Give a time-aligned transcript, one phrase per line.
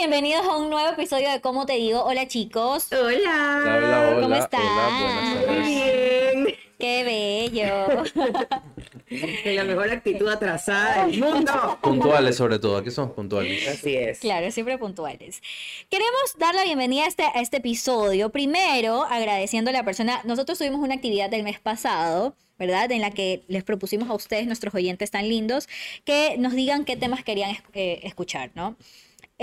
[0.02, 2.04] bienvenidos a un nuevo episodio de Cómo te digo.
[2.04, 2.92] Hola chicos.
[2.92, 3.62] Hola.
[3.62, 4.62] Hola, hola, ¿Cómo están?
[4.62, 6.48] hola, buenas bien.
[6.80, 8.04] Qué bello.
[9.44, 11.78] Con la mejor actitud atrasada del mundo.
[11.84, 13.68] Puntuales sobre todo, aquí somos puntuales.
[13.68, 14.18] Así es.
[14.18, 15.40] Claro, siempre puntuales.
[15.88, 18.32] Queremos dar la bienvenida a este, a este episodio.
[18.32, 20.22] Primero, agradeciendo a la persona.
[20.24, 22.92] Nosotros tuvimos una actividad del mes pasado, ¿verdad?
[22.92, 25.70] En la que les propusimos a ustedes, nuestros oyentes tan lindos,
[26.06, 28.76] que nos digan qué temas querían eh, escuchar, ¿no?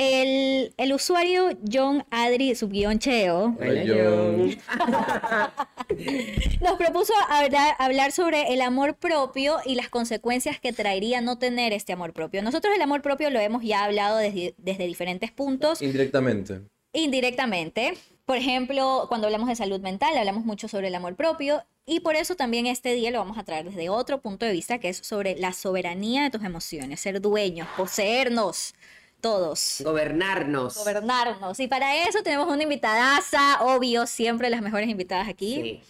[0.00, 4.56] El, el usuario John Adri subguión Cheo Hola, Yo- John.
[6.60, 11.72] nos propuso hablar, hablar sobre el amor propio y las consecuencias que traería no tener
[11.72, 12.42] este amor propio.
[12.44, 16.60] Nosotros el amor propio lo hemos ya hablado desde, desde diferentes puntos, Indirectamente.
[16.92, 17.94] indirectamente.
[18.24, 22.14] Por ejemplo, cuando hablamos de salud mental, hablamos mucho sobre el amor propio y por
[22.14, 24.98] eso también este día lo vamos a traer desde otro punto de vista, que es
[24.98, 28.74] sobre la soberanía de tus emociones, ser dueños, poseernos
[29.20, 29.82] todos.
[29.84, 30.76] Gobernarnos.
[30.76, 31.58] Gobernarnos.
[31.60, 35.54] Y para eso tenemos una invitadaza, obvio, siempre las mejores invitadas aquí.
[35.54, 35.80] Sí.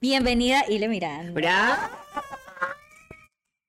[0.00, 1.32] Bienvenida, Ile Miranda.
[1.32, 1.82] Bravo.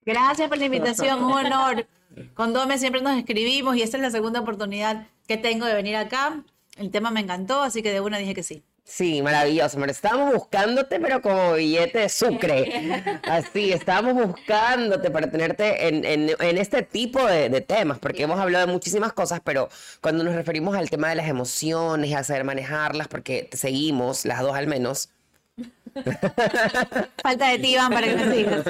[0.06, 1.88] Gracias por la invitación, un honor.
[2.34, 5.96] Con Dome siempre nos escribimos y esta es la segunda oportunidad que tengo de venir
[5.96, 6.44] acá.
[6.78, 8.64] El tema me encantó, así que de una dije que sí.
[8.92, 9.78] Sí, maravilloso.
[9.80, 13.20] Pero estábamos buscándote, pero como billete de sucre.
[13.24, 18.40] Así, estábamos buscándote para tenerte en, en- en este tipo de, de temas, porque hemos
[18.40, 19.70] hablado de muchísimas cosas, pero
[20.02, 24.26] cuando nos referimos al tema de las emociones y a saber manejarlas, porque te seguimos,
[24.26, 25.10] las dos al menos,
[27.22, 28.64] Falta de ti, Iván, para que me sigas.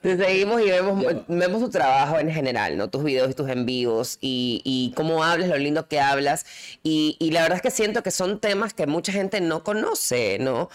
[0.00, 2.88] Te seguimos y vemos, vemos tu trabajo en general, ¿no?
[2.88, 6.46] Tus videos y tus en vivos y, y cómo hablas, lo lindo que hablas.
[6.82, 10.38] Y, y la verdad es que siento que son temas que mucha gente no conoce,
[10.40, 10.70] ¿no?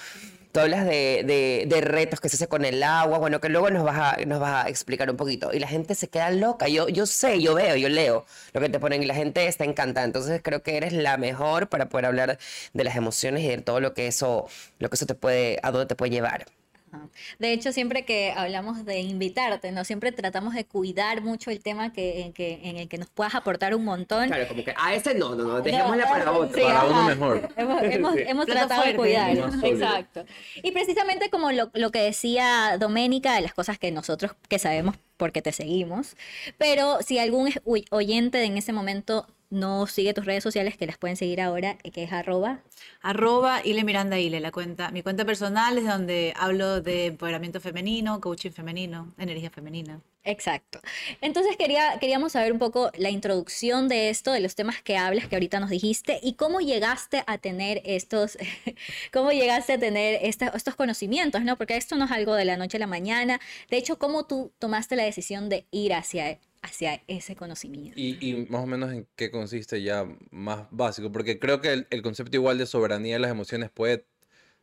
[0.51, 3.69] Tú hablas de, de- de retos que se hace con el agua, bueno, que luego
[3.69, 5.51] nos vas, a, nos vas a explicar un poquito.
[5.53, 6.67] Y la gente se queda loca.
[6.67, 9.65] Yo, yo sé, yo veo, yo leo lo que te ponen y la gente está
[9.65, 10.05] encantada.
[10.05, 12.39] Entonces creo que eres la mejor para poder hablar
[12.73, 14.47] de las emociones y de todo lo que eso,
[14.79, 16.45] lo que eso te puede, a dónde te puede llevar.
[16.91, 17.09] Ajá.
[17.39, 19.83] De hecho, siempre que hablamos de invitarte, ¿no?
[19.83, 23.35] Siempre tratamos de cuidar mucho el tema que, en, que, en el que nos puedas
[23.35, 24.27] aportar un montón.
[24.27, 26.57] Claro, como que a ese no, no, no, No, dejémosla para otro.
[26.57, 27.49] sí, Para uno mejor.
[27.57, 28.23] Hemos, hemos- Sí.
[28.27, 29.37] hemos Plato tratado de cuidar.
[29.63, 30.25] Exacto.
[30.63, 34.95] Y precisamente como lo, lo que decía Doménica, de las cosas que nosotros que sabemos
[35.17, 36.15] porque te seguimos,
[36.57, 40.85] pero si algún es- uy- oyente en ese momento no sigue tus redes sociales, que
[40.85, 42.61] las pueden seguir ahora, que es arroba.
[43.01, 44.91] Arroba Ile Miranda Ile, la cuenta.
[44.91, 50.01] Mi cuenta personal es donde hablo de empoderamiento femenino, coaching femenino, energía femenina.
[50.23, 50.81] Exacto.
[51.21, 55.27] Entonces quería, queríamos saber un poco la introducción de esto, de los temas que hablas,
[55.27, 58.37] que ahorita nos dijiste, y cómo llegaste a tener estos,
[59.13, 61.55] cómo llegaste a tener esta- estos conocimientos, ¿no?
[61.55, 63.39] Porque esto no es algo de la noche a la mañana.
[63.69, 67.99] De hecho, cómo tú tomaste la decisión de ir hacia, hacia ese conocimiento.
[67.99, 71.87] Y, y más o menos en qué consiste ya más básico, porque creo que el,
[71.89, 74.05] el concepto igual de soberanía de las emociones puede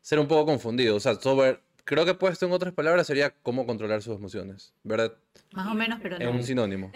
[0.00, 0.96] ser un poco confundido.
[0.96, 5.14] O sea, sober, creo que puesto en otras palabras sería cómo controlar sus emociones, ¿verdad?
[5.52, 6.30] Más o menos, pero Es no.
[6.30, 6.92] un sinónimo.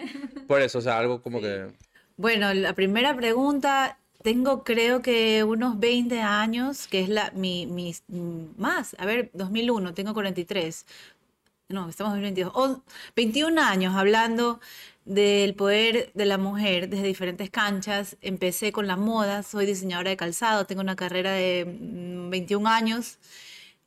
[0.47, 1.67] Por eso, o sea, algo como que...
[2.17, 8.03] Bueno, la primera pregunta, tengo creo que unos 20 años, que es la, mi, mis,
[8.07, 10.85] mm, más, a ver, 2001, tengo 43.
[11.69, 12.51] No, estamos en 2022.
[12.55, 12.83] On-
[13.15, 14.59] 21 años hablando
[15.05, 18.17] del poder de la mujer desde diferentes canchas.
[18.21, 23.19] Empecé con la moda, soy diseñadora de calzado, tengo una carrera de mm, 21 años.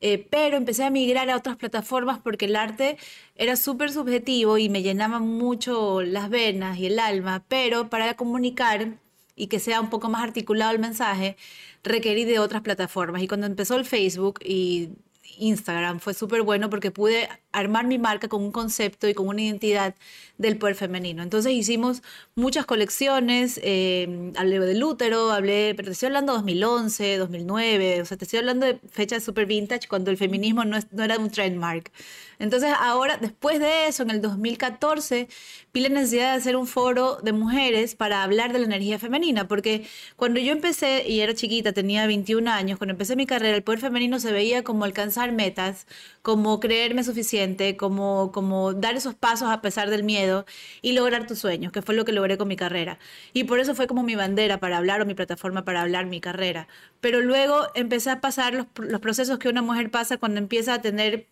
[0.01, 2.97] Eh, pero empecé a migrar a otras plataformas porque el arte
[3.35, 8.97] era súper subjetivo y me llenaba mucho las venas y el alma, pero para comunicar
[9.35, 11.37] y que sea un poco más articulado el mensaje,
[11.83, 13.21] requerí de otras plataformas.
[13.23, 14.89] Y cuando empezó el Facebook y
[15.37, 19.41] Instagram fue súper bueno porque pude armar mi marca con un concepto y con una
[19.41, 19.95] identidad
[20.47, 21.23] del poder femenino.
[21.23, 22.03] Entonces hicimos
[22.35, 28.05] muchas colecciones, eh, hablé del útero, hablé, pero te estoy hablando de 2011, 2009, o
[28.05, 31.29] sea, te estoy hablando de fechas súper vintage cuando el feminismo no, no era un
[31.29, 31.91] trendmark.
[32.39, 35.27] Entonces ahora, después de eso, en el 2014,
[35.73, 39.47] vi la necesidad de hacer un foro de mujeres para hablar de la energía femenina,
[39.47, 39.85] porque
[40.15, 43.79] cuando yo empecé, y era chiquita, tenía 21 años, cuando empecé mi carrera, el poder
[43.79, 45.87] femenino se veía como alcanzar metas,
[46.23, 50.45] como creerme suficiente, como, como dar esos pasos a pesar del miedo
[50.81, 52.97] y lograr tus sueños, que fue lo que logré con mi carrera.
[53.33, 56.21] Y por eso fue como mi bandera para hablar o mi plataforma para hablar mi
[56.21, 56.67] carrera.
[57.01, 60.81] Pero luego empecé a pasar los, los procesos que una mujer pasa cuando empieza a
[60.81, 61.27] tener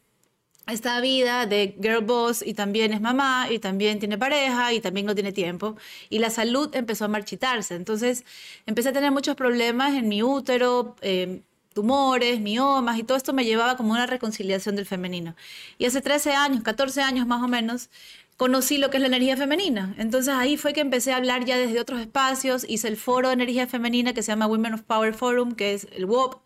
[0.67, 5.05] esta vida de girl boss y también es mamá y también tiene pareja y también
[5.05, 5.75] no tiene tiempo
[6.09, 7.75] y la salud empezó a marchitarse.
[7.75, 8.25] Entonces
[8.65, 11.41] empecé a tener muchos problemas en mi útero, eh,
[11.73, 15.35] tumores, miomas y todo esto me llevaba como una reconciliación del femenino.
[15.77, 17.89] Y hace 13 años, 14 años más o menos,
[18.37, 19.93] conocí lo que es la energía femenina.
[19.97, 23.35] Entonces ahí fue que empecé a hablar ya desde otros espacios, hice el foro de
[23.35, 26.41] energía femenina que se llama Women of Power Forum, que es el WOP.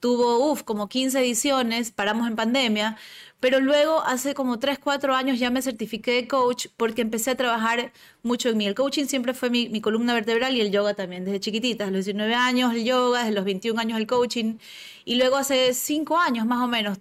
[0.00, 2.96] Tuvo, uff, como 15 ediciones, paramos en pandemia,
[3.44, 7.34] pero luego, hace como 3, 4 años ya me certifiqué de coach porque empecé a
[7.34, 7.92] trabajar
[8.22, 8.64] mucho en mí.
[8.64, 11.84] El coaching siempre fue mi, columna vertebral y el yoga también, desde chiquitita.
[11.84, 14.56] A los 19 años el yoga, desde los 21 años el coaching.
[15.04, 16.98] Y luego hace 5 años más o menos,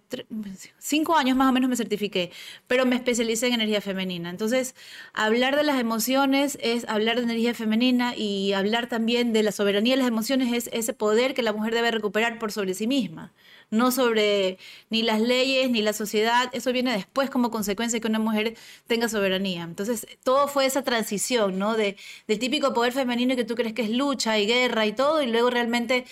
[0.80, 2.30] 5 años más o menos me certifiqué,
[2.68, 4.30] pero me especialicé en energía femenina.
[4.30, 4.75] Entonces,
[5.13, 9.94] hablar de las emociones es hablar de energía femenina y hablar también de la soberanía
[9.94, 13.31] de las emociones es ese poder que la mujer debe recuperar por sobre sí misma
[13.74, 14.58] no sobre
[14.90, 16.50] ni las leyes ni la sociedad.
[16.54, 18.56] Eso viene después como consecuencia de que una mujer
[18.88, 19.64] tenga soberanía.
[19.64, 21.75] Entonces, todo fue esa transición, ¿no?
[21.75, 21.98] De,
[22.28, 25.28] del típico poder femenino que tú crees que es lucha y guerra y todo, y
[25.28, 26.06] luego realmente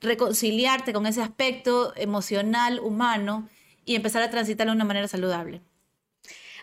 [0.00, 3.48] reconciliarte con ese aspecto emocional, humano,
[3.84, 5.62] y empezar a transitarlo de una manera saludable.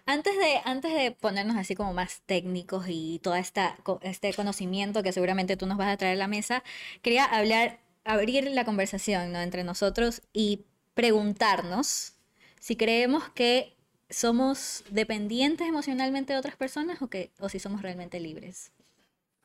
[0.06, 5.58] Antes de, antes de ponernos así como más técnicos y todo este conocimiento que seguramente
[5.58, 6.64] tú nos vas a traer a la mesa,
[7.02, 9.42] quería hablar abrir la conversación ¿no?
[9.42, 12.14] entre nosotros y preguntarnos
[12.60, 13.76] si creemos que
[14.10, 18.72] somos dependientes emocionalmente de otras personas o, que, o si somos realmente libres.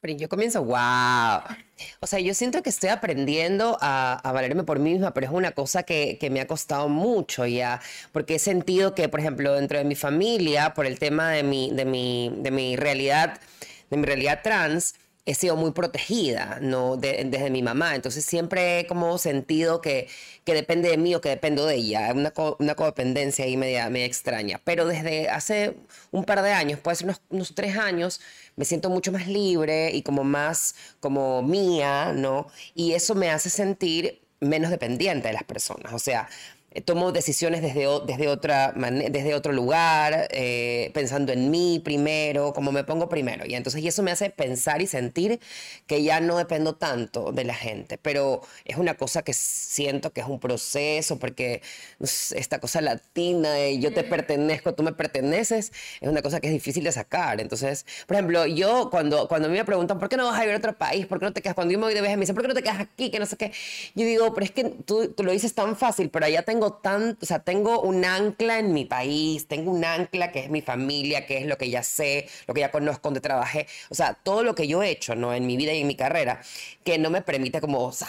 [0.00, 1.42] Pero yo comienzo, wow.
[2.00, 5.32] O sea, yo siento que estoy aprendiendo a, a valerme por mí misma, pero es
[5.32, 7.82] una cosa que, que, me ha costado mucho ya,
[8.12, 11.70] porque he sentido que, por ejemplo, dentro de mi familia, por el tema de mi,
[11.72, 13.40] de mi, de mi realidad,
[13.90, 14.94] de mi realidad trans,
[15.30, 16.96] he sido muy protegida, ¿no?
[16.96, 17.94] desde mi mamá.
[17.94, 20.08] Entonces siempre he como sentido que,
[20.44, 22.12] que depende de mí o que dependo de ella.
[22.12, 24.60] Una, una codependencia ahí media, extraña.
[24.64, 25.76] Pero desde hace
[26.10, 28.20] un par de años, puede ser unos, unos, tres años,
[28.56, 32.48] me siento mucho más libre y como más como mía, ¿no?
[32.74, 35.92] Y eso me hace sentir menos dependiente de las personas.
[35.92, 36.28] O sea,
[36.84, 42.84] tomo decisiones desde, desde, otra desde otro lugar, eh, pensando en mí primero, como me
[42.84, 43.44] pongo primero.
[43.44, 45.40] Y entonces y eso me hace pensar y sentir
[45.88, 47.98] que ya no dependo tanto de la gente.
[47.98, 51.62] Pero es una cosa que siento que es un proceso, porque
[52.00, 56.52] esta cosa latina de yo te pertenezco, tú me perteneces, es una cosa que es
[56.52, 57.40] difícil de sacar.
[57.40, 60.40] Entonces, por ejemplo, yo cuando, cuando a mí me preguntan, ¿por qué no vas a
[60.42, 61.06] vivir a otro país?
[61.06, 61.54] ¿Por qué no te quedas?
[61.56, 63.10] Cuando yo me voy de viaje me dicen, ¿por qué no te quedas aquí?
[63.10, 63.52] Que no sé qué.
[63.96, 66.74] Yo digo, pero es que tú, tú lo dices tan fácil, pero allá tengo tengo
[66.74, 70.60] tan, o sea, tengo un ancla en mi país, tengo un ancla que es mi
[70.60, 74.12] familia, que es lo que ya sé, lo que ya conozco, donde trabajé, o sea,
[74.14, 75.32] todo lo que yo he hecho, ¿no?
[75.32, 76.42] En mi vida y en mi carrera,
[76.84, 78.08] que no me permite como, o sea,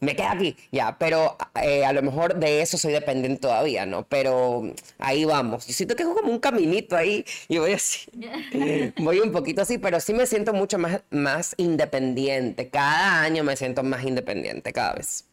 [0.00, 4.04] me queda aquí, ya, pero eh, a lo mejor de eso soy dependiente todavía, ¿no?
[4.08, 5.66] Pero ahí vamos.
[5.66, 8.10] Yo siento que es como un caminito ahí y voy así,
[8.98, 12.68] voy un poquito así, pero sí me siento mucho más, más independiente.
[12.68, 15.29] Cada año me siento más independiente, cada vez.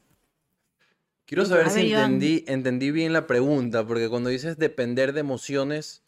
[1.28, 6.02] Quiero saber si entendí, entendí bien la pregunta, porque cuando dices depender de emociones,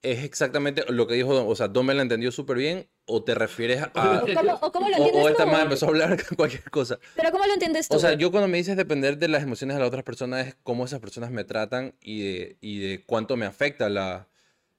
[0.00, 3.34] es exactamente lo que dijo, o sea, Don me la entendió súper bien, o te
[3.34, 3.92] refieres a...
[4.24, 6.98] ¿O cómo, o cómo lo entiendes o esta más empezó a hablar cualquier cosa.
[7.14, 7.96] Pero ¿cómo lo entiendes tú?
[7.96, 10.56] O sea, yo cuando me dices depender de las emociones de las otras personas, es
[10.62, 14.27] cómo esas personas me tratan y de, y de cuánto me afecta la,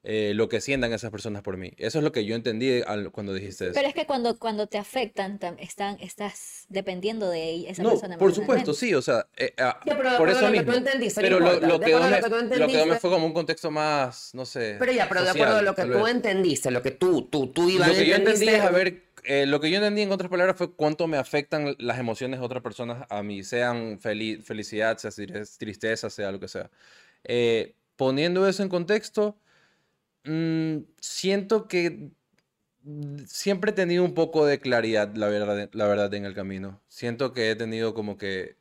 [0.02, 1.74] eh, lo que sientan esas personas por mí.
[1.78, 3.74] Eso es lo que yo entendí cuando dijiste eso.
[3.74, 8.18] Pero es que cuando, cuando te afectan, están, estás dependiendo de esa no, persona.
[8.18, 10.68] Por supuesto, sí, o sea, eh, ah, pero, por eso lo mismo.
[10.68, 13.72] Que tú entendiste, pero lo, lo, que me, lo, que me fue como un contexto
[13.72, 14.78] más, no sé.
[14.80, 17.70] Pero ya, pero de acuerdo a lo que tú entendiste, lo que tú, tú, tú
[17.70, 20.30] ibas Lo que yo entendí es, a ver, eh, lo que yo entendí en otras
[20.30, 24.98] palabras fue cuánto me afectan las emociones de otras personas a mí, sean fel felicidad,
[24.98, 25.12] sea
[25.58, 26.70] tristeza, sea lo que sea.
[27.26, 29.38] Eh, poniendo eso en contexto
[30.24, 32.12] Mm, siento que
[33.28, 36.82] siempre he tenido un poco de claridad, la verdad, la verdad, en el camino.
[36.88, 38.58] Siento que he tenido como que...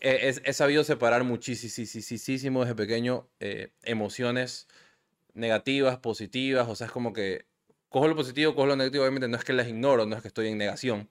[0.00, 4.68] He, sabido separar muchísimo desde pequeño eh, emociones
[5.34, 7.46] negativas, positivas, o sea, es como que
[7.88, 10.28] cojo lo positivo, cojo lo negativo, obviamente no es que las ignoro, no es que
[10.28, 11.08] estoy en negación,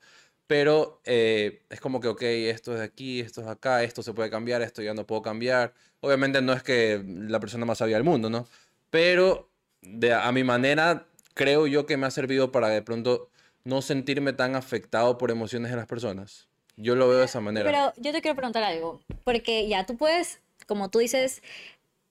[0.47, 4.29] pero eh, es como que, ok, esto es aquí, esto es acá, esto se puede
[4.29, 5.73] cambiar, esto ya no puedo cambiar.
[6.01, 8.47] Obviamente no es que la persona más sabia del mundo, ¿no?
[8.91, 9.49] Pero
[9.87, 13.29] de, a mi manera, creo yo que me ha servido para de pronto
[13.63, 16.47] no sentirme tan afectado por emociones de las personas.
[16.77, 17.65] Yo lo veo de esa manera.
[17.65, 21.41] Pero yo te quiero preguntar algo, porque ya tú puedes como tú dices,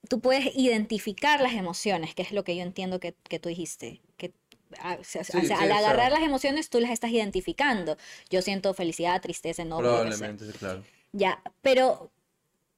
[0.09, 4.01] tú puedes identificar las emociones, que es lo que yo entiendo que, que tú dijiste.
[4.17, 4.33] Que,
[4.79, 7.97] ah, o sea, o sea, Sí, sí, al agarrar las emociones, tú las estás identificando.
[8.31, 9.83] Yo siento felicidad, tristeza, enojo.
[9.83, 10.83] Probablemente, sí, claro.
[11.13, 12.11] Ya, pero,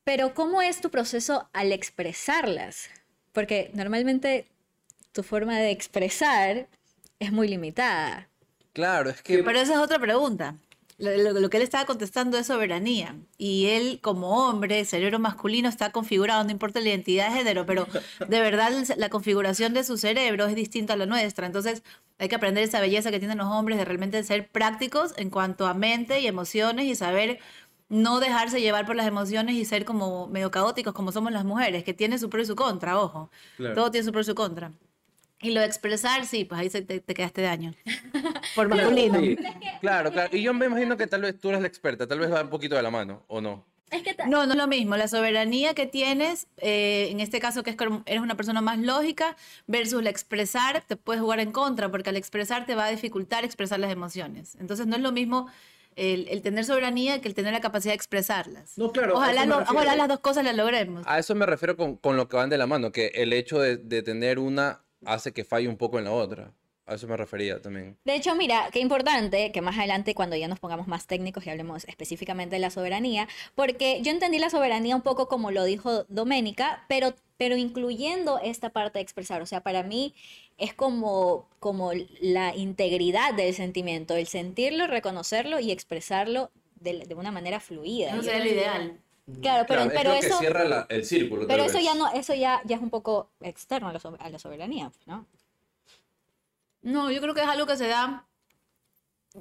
[0.04, 2.90] pero ¿cómo es tu proceso al expresarlas?
[3.32, 4.46] Porque normalmente
[5.16, 6.68] tu forma de expresar
[7.18, 8.28] es muy limitada.
[8.72, 9.42] Claro, es que...
[9.42, 10.54] Pero esa es otra pregunta.
[10.98, 13.16] Lo, lo- lo que él estaba contestando es soberanía.
[13.38, 17.86] Y él, como hombre, cerebro masculino, está configurado, no importa la identidad de género, pero
[18.28, 21.46] de verdad la configuración de su cerebro es distinta a la nuestra.
[21.46, 21.82] Entonces
[22.18, 25.66] hay que aprender esa belleza que tienen los hombres de realmente ser prácticos en cuanto
[25.66, 27.38] a mente y emociones y saber
[27.88, 31.84] no dejarse llevar por las emociones y ser como medio caóticos como somos las mujeres,
[31.84, 33.30] que tiene su pro y su contra, ojo.
[33.58, 33.74] Claro.
[33.74, 34.72] Todo tiene su pro y su contra.
[35.40, 37.74] Y lo de expresar, sí, pues ahí se te, te quedaste daño.
[38.54, 39.20] Por masculino.
[39.20, 39.36] Sí,
[39.80, 40.34] claro, claro.
[40.36, 42.48] Y yo me imagino que tal vez tú eres la experta, tal vez va un
[42.50, 43.64] poquito de la mano, ¿o no?
[43.90, 44.96] Es que No, no es lo mismo.
[44.96, 47.76] La soberanía que tienes, eh, en este caso que es
[48.06, 52.16] eres una persona más lógica, versus la expresar, te puedes jugar en contra, porque al
[52.16, 54.56] expresar te va a dificultar expresar las emociones.
[54.58, 55.48] Entonces no es lo mismo
[55.94, 58.76] el, el tener soberanía que el tener la capacidad de expresarlas.
[58.76, 59.78] No, claro, Ojalá, lo- refiero.
[59.80, 61.04] ojalá las dos cosas las logremos.
[61.06, 63.60] A eso me refiero con, con lo que van de la mano, que el hecho
[63.60, 66.52] de, de tener una hace que falle un poco en la otra.
[66.86, 67.98] A eso me refería también.
[68.04, 71.50] De hecho, mira, qué importante que más adelante, cuando ya nos pongamos más técnicos y
[71.50, 73.26] hablemos específicamente de la soberanía,
[73.56, 78.70] porque yo entendí la soberanía un poco como lo dijo Doménica, pero, pero incluyendo esta
[78.70, 79.42] parte de expresar.
[79.42, 80.14] O sea, para mí
[80.58, 87.32] es como, como la integridad del sentimiento, el sentirlo, reconocerlo y expresarlo de, de una
[87.32, 88.14] manera fluida.
[88.14, 89.42] Yo sería lo creo que- ideal.
[89.42, 90.40] Claro, pero, pero eso,
[90.88, 91.46] el círculo.
[91.46, 94.38] pero eso ya no, eso ya, ya es un poco externo a la, a la
[94.38, 95.26] soberanía, ¿no?
[96.82, 98.26] No, yo creo que es algo que se da.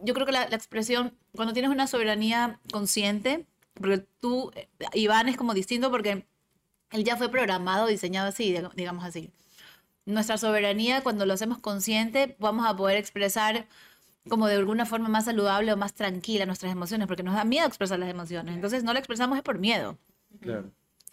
[0.01, 5.29] Yo creo que la, la expresión, cuando tienes una soberanía consciente, porque tú, eh, Iván
[5.29, 6.25] es como distinto porque
[6.91, 9.31] él ya fue programado, diseñado así, diga- digamos así.
[10.05, 13.67] Nuestra soberanía, cuando lo hacemos consciente, vamos a poder expresar
[14.29, 17.67] como de alguna forma más saludable o más tranquila nuestras emociones, porque nos da miedo
[17.67, 18.55] expresar las emociones.
[18.55, 19.97] Entonces no la expresamos es por miedo.
[20.39, 20.71] Claro.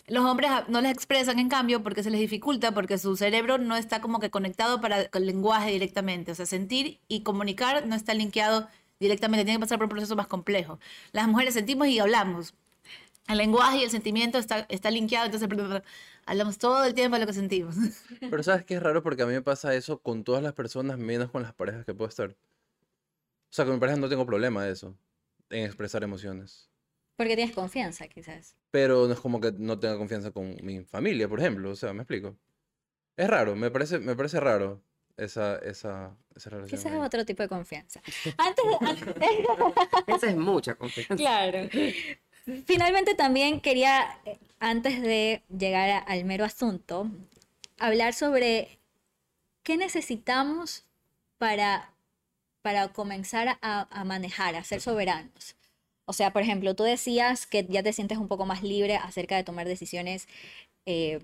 [0.08, 3.76] Los hombres no las expresan, en cambio, porque se les dificulta, porque su cerebro no
[3.76, 6.32] está como que conectado para el lenguaje directamente.
[6.32, 10.16] O sea, sentir y comunicar no está linkeado directamente, tiene que pasar por un proceso
[10.16, 10.78] más complejo.
[11.12, 12.54] Las mujeres sentimos y hablamos.
[13.28, 15.48] El lenguaje y el sentimiento está, está linkeado, entonces
[16.26, 17.76] hablamos todo el tiempo de lo que sentimos.
[18.20, 20.98] Pero sabes que es raro porque a mí me pasa eso con todas las personas,
[20.98, 22.34] menos con las parejas que puedo estar.
[23.52, 24.96] O sea, con mi pareja no tengo problema de eso,
[25.50, 26.70] en expresar emociones.
[27.16, 28.56] Porque tienes confianza, quizás.
[28.70, 31.70] Pero no es como que no tenga confianza con mi familia, por ejemplo.
[31.70, 32.34] O sea, me explico.
[33.16, 34.82] Es raro, me parece, me parece raro
[35.18, 36.80] esa, esa, esa relación.
[36.80, 38.00] Quizás es otro tipo de confianza.
[38.38, 39.14] Antes de- antes-
[40.06, 41.14] Esa es mucha confianza.
[41.16, 41.68] claro.
[42.64, 47.10] Finalmente también quería, eh, antes de llegar a- al mero asunto,
[47.78, 48.78] hablar sobre
[49.62, 50.86] qué necesitamos
[51.38, 51.91] para,
[52.62, 55.56] para comenzar a, a manejar, a ser soberanos.
[56.04, 59.36] O sea, por ejemplo, tú decías que ya te sientes un poco más libre acerca
[59.36, 60.26] de tomar decisiones
[60.86, 61.20] eh,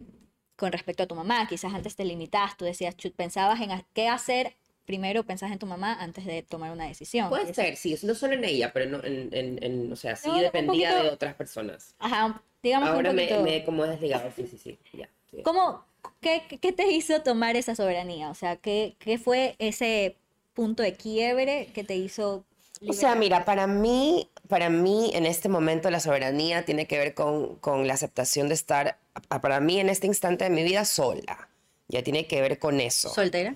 [0.57, 1.47] con respecto a tu mamá.
[1.49, 4.55] Quizás antes te limitabas, tú decías, pensabas en qué hacer,
[4.85, 7.29] primero pensabas en tu mamá antes de tomar una decisión.
[7.29, 10.29] Puede ser, sí, no solo en ella, pero no, en, en, en- o sea, sí
[10.29, 11.95] No, un dependía poquito- de otras personas.
[11.99, 13.43] Ajá, digamos que Ahora un me, poquito.
[13.43, 15.09] me he como desligado, sí, sí, sí, ya.
[15.31, 15.43] sí.
[15.43, 15.85] ¿Cómo,
[16.21, 18.31] qué, qué te hizo tomar esa soberanía?
[18.31, 20.17] O sea, ¿qué, qué fue ese
[20.59, 22.45] punto de quiebre que te hizo...
[22.89, 27.15] O sea, mira, para mí, para mí en este momento la soberanía tiene que ver
[27.15, 28.99] con, con la aceptación de estar,
[29.41, 31.49] para mí en este instante de mi vida, sola.
[31.87, 33.09] Ya tiene que ver con eso.
[33.09, 33.55] ¿Soltera?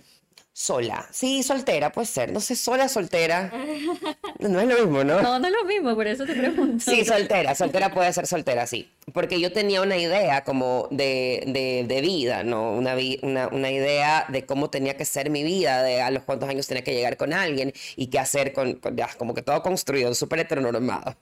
[0.55, 1.09] Sola.
[1.11, 2.31] Sí, soltera puede ser.
[2.33, 3.53] No sé, sola, soltera.
[4.39, 5.23] No es lo mismo, ¿no?
[5.23, 6.83] No, no es lo mismo, por eso te pregunto.
[6.85, 8.91] Sí, soltera, soltera puede ser soltera, sí.
[9.13, 12.73] Porque yo tenía una idea como de, de, de vida, ¿no?
[12.73, 16.49] Una, una, una idea de cómo tenía que ser mi vida, de a los cuántos
[16.49, 19.63] años tenía que llegar con alguien y qué hacer con, con- ya, como que todo
[19.63, 21.17] construido, súper heteronormado.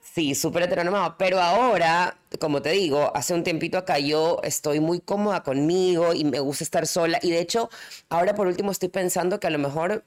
[0.00, 1.16] Sí, súper heteronormado.
[1.18, 6.24] Pero ahora, como te digo, hace un tiempito acá yo estoy muy cómoda conmigo y
[6.24, 7.18] me gusta estar sola.
[7.22, 7.68] Y de hecho,
[8.10, 10.04] ahora por último estoy pensando que a lo mejor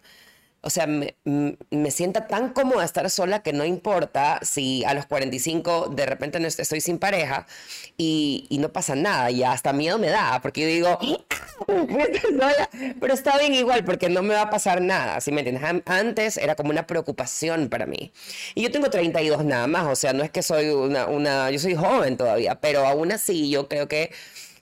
[0.62, 1.16] o sea, me,
[1.72, 6.40] me sienta tan cómoda estar sola que no importa si a los 45 de repente
[6.40, 7.46] no est- estoy sin pareja
[7.98, 9.32] y, y no pasa nada.
[9.32, 11.00] Y hasta miedo me da, porque yo digo,
[13.00, 15.20] pero está bien igual, porque no me va a pasar nada.
[15.22, 15.64] ¿sí me entiendes?
[15.64, 18.12] An- Antes era como una preocupación para mí.
[18.56, 21.60] Y yo tengo 32 nada más, o sea, no es que soy una, una yo
[21.60, 24.12] soy joven todavía, pero aún así yo creo que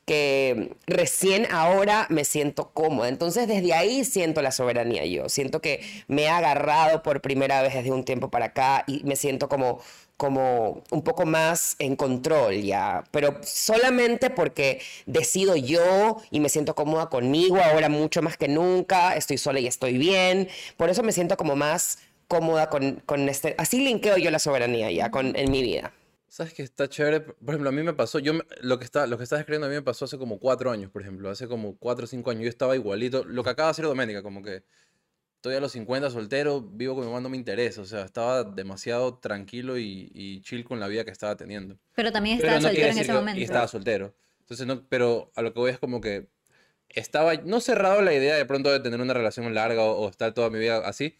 [0.05, 3.09] que recién ahora me siento cómoda.
[3.09, 5.29] Entonces desde ahí siento la soberanía yo.
[5.29, 9.15] Siento que me he agarrado por primera vez desde un tiempo para acá y me
[9.15, 9.79] siento como
[10.17, 16.73] como un poco más en control ya, pero solamente porque decido yo y me siento
[16.73, 20.47] cómoda conmigo ahora mucho más que nunca, estoy sola y estoy bien,
[20.77, 24.89] por eso me siento como más cómoda con, con este, así linkeo yo la soberanía
[24.89, 25.91] ya con, en mi vida.
[26.35, 27.21] ¿Sabes que está chévere?
[27.21, 29.67] Por ejemplo, a mí me pasó, yo me- lo que está, lo que estás escribiendo
[29.67, 32.29] a mí me pasó hace como cuatro años, por ejemplo, hace como cuatro o cinco
[32.29, 34.65] años, yo estaba igualito, lo que acaba de hacer Doménica, como que
[35.37, 38.43] estoy a los 50 soltero, vivo con mi mamá, no me interesa, o sea, estaba
[38.43, 41.79] demasiado tranquilo y, y chill con la vida que estaba teniendo.
[41.95, 43.39] Pero también Pero estaba no quiere soltero en ese momento.
[43.39, 44.15] Y estaba soltero.
[44.41, 46.27] Entonces, no, pero a lo que voy es como que
[46.89, 50.33] estaba, no cerrado la idea de pronto de tener una relación larga o, o estar
[50.33, 51.15] toda mi vida así,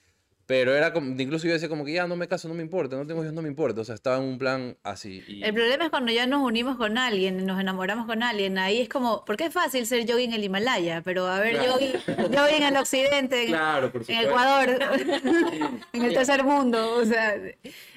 [0.48, 2.96] pero era como, incluso yo decía como que ya no me caso, no me importa,
[2.96, 5.24] no tengo hijos, no me importa, o sea, estaba en un plan así.
[5.28, 8.80] y- El problema es cuando ya nos unimos con alguien, nos enamoramos con alguien, ahí
[8.82, 11.80] es como, porque es fácil ser yogi en el Himalaya, pero a ver, Claro.
[11.80, 11.94] yogi,
[12.36, 14.20] yogi en el occidente, en, Claro, por en.
[14.20, 14.70] Ecuador,
[15.94, 17.36] en el tercer mundo, o sea,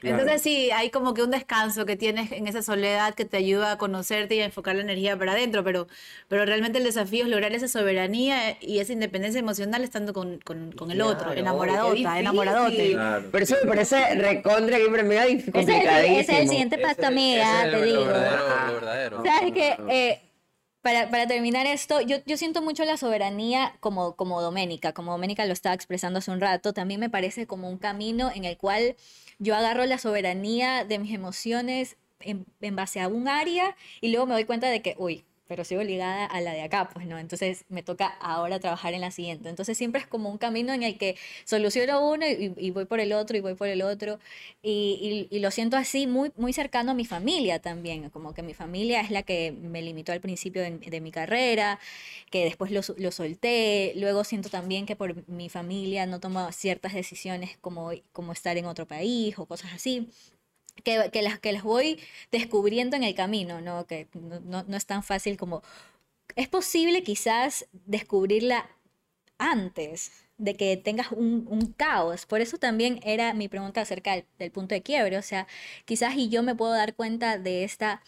[0.02, 3.72] entonces sí, hay como que un descanso que tienes en esa soledad que te ayuda
[3.72, 5.86] a conocerte y a enfocar la energía para adentro, pero,
[6.28, 10.72] pero realmente el desafío es lograr esa soberanía y esa independencia emocional estando con, con,
[10.72, 12.16] con el otro, Claro, enamoradota, difícil.
[12.42, 12.92] Enamoradote.
[12.92, 13.28] Claro.
[13.30, 15.58] Pero eso me parece recontra y mega complicadísimo.
[15.58, 18.00] ese es el siguiente pacto, amiga, Ese te digo.
[18.00, 19.24] Lo verdadero, lo verdadero.
[19.24, 19.76] ¿Sabes qué?
[19.88, 20.20] Eh,
[20.82, 25.44] para, para terminar esto, yo, yo siento mucho la soberanía como, como Doménica, como Doménica
[25.44, 28.96] lo estaba expresando hace un rato, también me parece como un camino en el cual
[29.38, 34.26] yo agarro la soberanía de mis emociones en, en base a un área y luego
[34.26, 37.18] me doy cuenta de que, uy, pero sigo ligada a la de acá, pues no,
[37.18, 39.48] entonces me toca ahora trabajar en la siguiente.
[39.48, 43.00] Entonces siempre es como un camino en el que soluciono uno y, y voy por
[43.00, 44.18] el otro y voy por el otro
[44.62, 48.42] y, y- y lo siento así muy, muy cercano a mi familia también, como que
[48.42, 51.78] mi familia es la que me limitó al principio de, de mi carrera,
[52.30, 56.94] que después lo, lo solté, luego siento también que por mi familia no tomo ciertas
[56.94, 60.08] decisiones como, como estar en otro país o cosas así.
[60.84, 63.86] Que, las, que las voy descubriendo en el camino, ¿no?
[63.86, 65.62] Que no, no- es tan fácil como...
[66.36, 68.68] Es posible quizás descubrirla
[69.38, 72.26] antes de que tengas un, caos.
[72.26, 75.18] Por eso también era mi pregunta acerca del, punto de quiebre.
[75.18, 75.46] O sea,
[75.84, 78.02] quizás y yo me puedo dar cuenta de esta,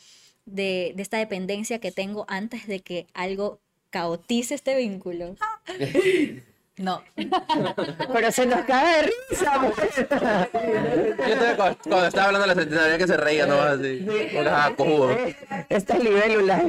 [0.45, 5.37] de esta dependencia que tengo antes de que algo caotice este vínculo.
[6.81, 7.03] No.
[8.13, 9.91] Pero se nos cae de risa, mujer.
[10.01, 13.61] Yo estaba cuando, cuando estaba hablando de la centenaria que se reía, ¿no?
[13.61, 14.07] Así.
[15.69, 16.63] Este es libélula.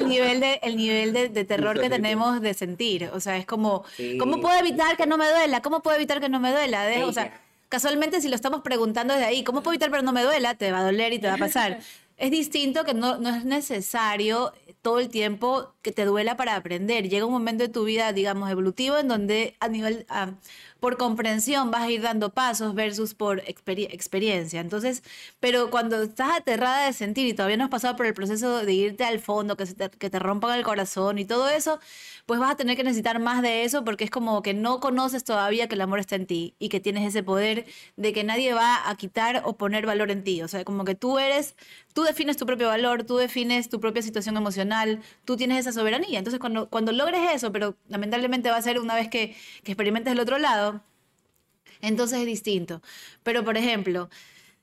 [0.00, 3.46] el nivel de el nivel de, de terror que tenemos de sentir o sea es
[3.46, 4.18] como Sí.
[4.18, 7.04] cómo puedo evitar que no me duela cómo puedo evitar que no me duela De-
[7.04, 7.32] o sea
[7.68, 10.72] casualmente si lo estamos preguntando desde ahí cómo puedo evitar pero no me duela te
[10.72, 11.78] va a doler y te va a pasar
[12.16, 14.52] es distinto que no, no es necesario
[14.82, 17.08] todo el tiempo que te duela para aprender.
[17.08, 20.32] Llega un momento de tu vida, digamos, evolutivo, en donde a nivel, ah,
[20.80, 24.60] por comprensión vas a ir dando pasos versus por experi- experiencia.
[24.60, 25.02] Entonces,
[25.40, 28.72] pero cuando estás aterrada de sentir y todavía no has pasado por el proceso de
[28.72, 29.66] irte al fondo, que,
[29.98, 31.80] que te rompan el corazón y todo eso,
[32.26, 35.22] pues vas a tener que necesitar más de eso porque es como que no conoces
[35.22, 38.52] todavía que el amor está en ti y que tienes ese poder de que nadie
[38.52, 40.42] va a quitar o poner valor en ti.
[40.42, 41.54] O sea, como que tú eres,
[41.94, 46.18] tú defines tu propio valor, tú defines tu propia situación emocional, tú tienes esa soberanía.
[46.18, 50.12] Entonces, cuando, cuando logres eso, pero lamentablemente va a ser una vez que, que experimentes
[50.12, 50.82] el otro lado,
[51.80, 52.82] entonces es distinto.
[53.22, 54.10] Pero, por ejemplo,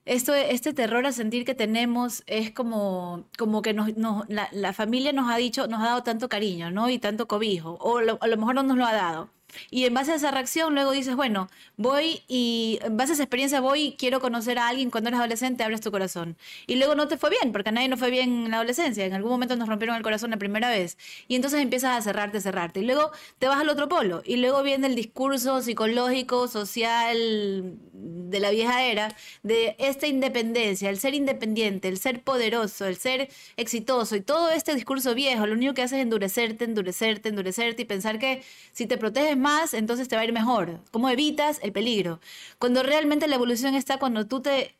[0.05, 4.73] esto, este terror a sentir que tenemos es como, como que nos, nos- la, la
[4.73, 6.89] familia nos ha dicho, nos ha dado tanto cariño, ¿no?
[6.89, 9.32] Y tanto cobijo, o lo- a lo mejor no nos lo ha dado.
[9.69, 13.23] Y en base a esa reacción, luego dices, bueno, voy y en base a esa
[13.23, 14.89] experiencia voy y quiero conocer a alguien.
[14.89, 16.37] Cuando eres adolescente, abres tu corazón.
[16.67, 19.05] Y luego no te fue bien, porque a nadie no fue bien en la adolescencia.
[19.05, 20.97] En algún momento nos rompieron el corazón la primera vez.
[21.27, 22.79] Y entonces empiezas a cerrarte, cerrarte.
[22.81, 24.21] Y luego te vas al otro polo.
[24.25, 30.99] Y luego viene el discurso psicológico, social de la vieja era, de esta independencia, el
[30.99, 34.15] ser independiente, el ser poderoso, el ser exitoso.
[34.15, 38.19] Y todo este discurso viejo, lo único que hace es endurecerte, endurecerte, endurecerte y pensar
[38.19, 40.79] que si te proteges más, entonces te va a ir mejor.
[40.89, 42.19] ¿Cómo evitas el peligro?
[42.57, 44.75] Cuando realmente la evolución está cuando tú te,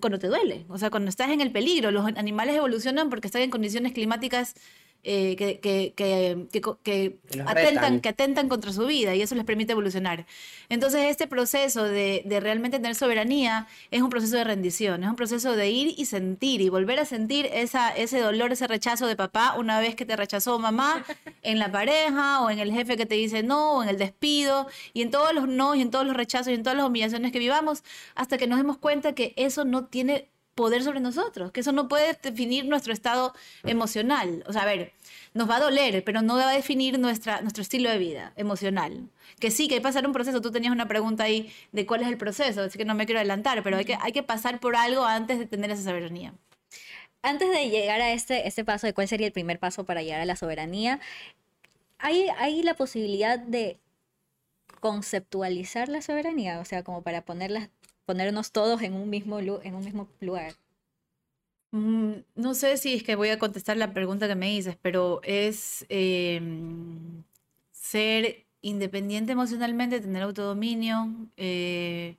[0.00, 1.90] cuando te duele, o sea, cuando estás en el peligro.
[1.90, 4.54] Los animales evolucionan porque están en condiciones climáticas
[5.04, 6.46] eh, que, que, que,
[6.84, 10.26] que atentan, que atentan contra su vida y eso les permite evolucionar.
[10.68, 15.16] Entonces, este proceso de, de realmente tener soberanía es un proceso de rendición, es un
[15.16, 19.16] proceso de ir y sentir y volver a sentir esa, ese dolor, ese rechazo de
[19.16, 21.04] papá una vez que te rechazó mamá
[21.42, 24.68] en la pareja o en el jefe que te dice no o en el despido
[24.92, 27.32] y en todos los no y en todos los rechazos y en todas las humillaciones
[27.32, 27.82] que vivamos
[28.14, 31.88] hasta que nos demos cuenta que eso no tiene poder sobre nosotros, que eso no
[31.88, 33.34] puede definir nuestro estado
[33.64, 34.44] emocional.
[34.46, 34.92] O sea, a ver,
[35.34, 39.08] nos va a doler, pero no va a definir nuestra, nuestro estilo de vida emocional.
[39.40, 40.40] Que sí, que hay que pasar un proceso.
[40.40, 43.18] Tú tenías una pregunta ahí de cuál es el proceso, así que no me quiero
[43.20, 46.34] adelantar, pero hay que, hay que pasar por algo antes de tener esa soberanía.
[47.22, 50.20] Antes de llegar a este, este paso de cuál sería el primer paso para llegar
[50.20, 51.00] a la soberanía,
[51.98, 53.78] ¿hay, hay la posibilidad de
[54.80, 56.58] conceptualizar la soberanía?
[56.58, 57.70] O sea, como para ponerlas,
[58.06, 60.54] ponernos todos en un mismo, en un mismo lugar.
[61.72, 65.20] Mm, No sé si es que voy a contestar la pregunta que me dices, pero
[65.24, 66.40] es eh,
[67.72, 72.16] ser independiente emocionalmente, tener autodominio, eh,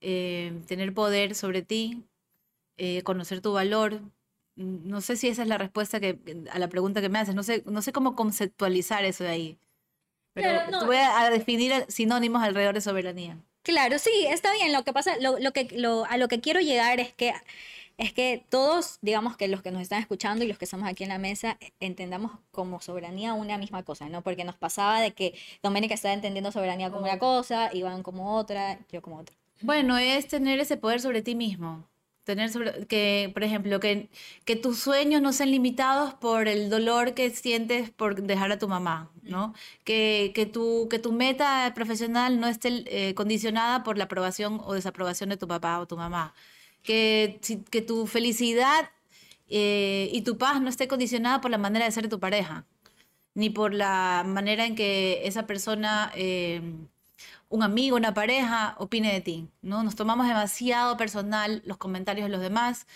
[0.00, 2.04] eh, tener poder sobre ti,
[2.78, 4.00] eh, conocer tu valor.
[4.56, 6.18] Mm, No sé si esa es la respuesta que,
[6.52, 7.34] a la pregunta que me haces.
[7.34, 9.58] No sé, no sé cómo conceptualizar eso de ahí.
[10.34, 10.78] Pero Claro, no.
[10.80, 13.38] te voy a, a definir sinónimos alrededor de soberanía.
[13.62, 14.72] Claro, sí, está bien.
[14.72, 17.32] Lo que pasa, lo, lo que, lo, a lo que quiero llegar es que,
[17.96, 21.04] es que todos, digamos que los que nos están escuchando y los que estamos aquí
[21.04, 24.22] en la mesa, entendamos como soberanía una misma cosa, ¿no?
[24.22, 28.80] Porque nos pasaba de que Doménica estaba entendiendo soberanía como una cosa, Iván como otra,
[28.90, 29.36] yo como otra.
[29.60, 31.88] Bueno, es tener ese poder sobre ti mismo.
[32.24, 34.08] Tener sobre, que, por ejemplo, que,
[34.44, 38.68] que tus sueños no sean limitados por el dolor que sientes por dejar a tu
[38.68, 39.54] mamá, ¿no?
[39.84, 44.74] Que, que, tu, que tu meta profesional no esté eh, condicionada por la aprobación o
[44.74, 46.32] desaprobación de tu papá o tu mamá.
[46.84, 48.90] Que, que tu felicidad
[49.48, 52.66] eh, y tu paz no esté condicionada por la manera de ser de tu pareja,
[53.34, 56.12] ni por la manera en que esa persona...
[56.14, 56.62] eh,
[57.52, 59.82] un amigo, una pareja, opine de ti, ¿no?
[59.82, 62.86] Nos tomamos demasiado personal los comentarios de los demás,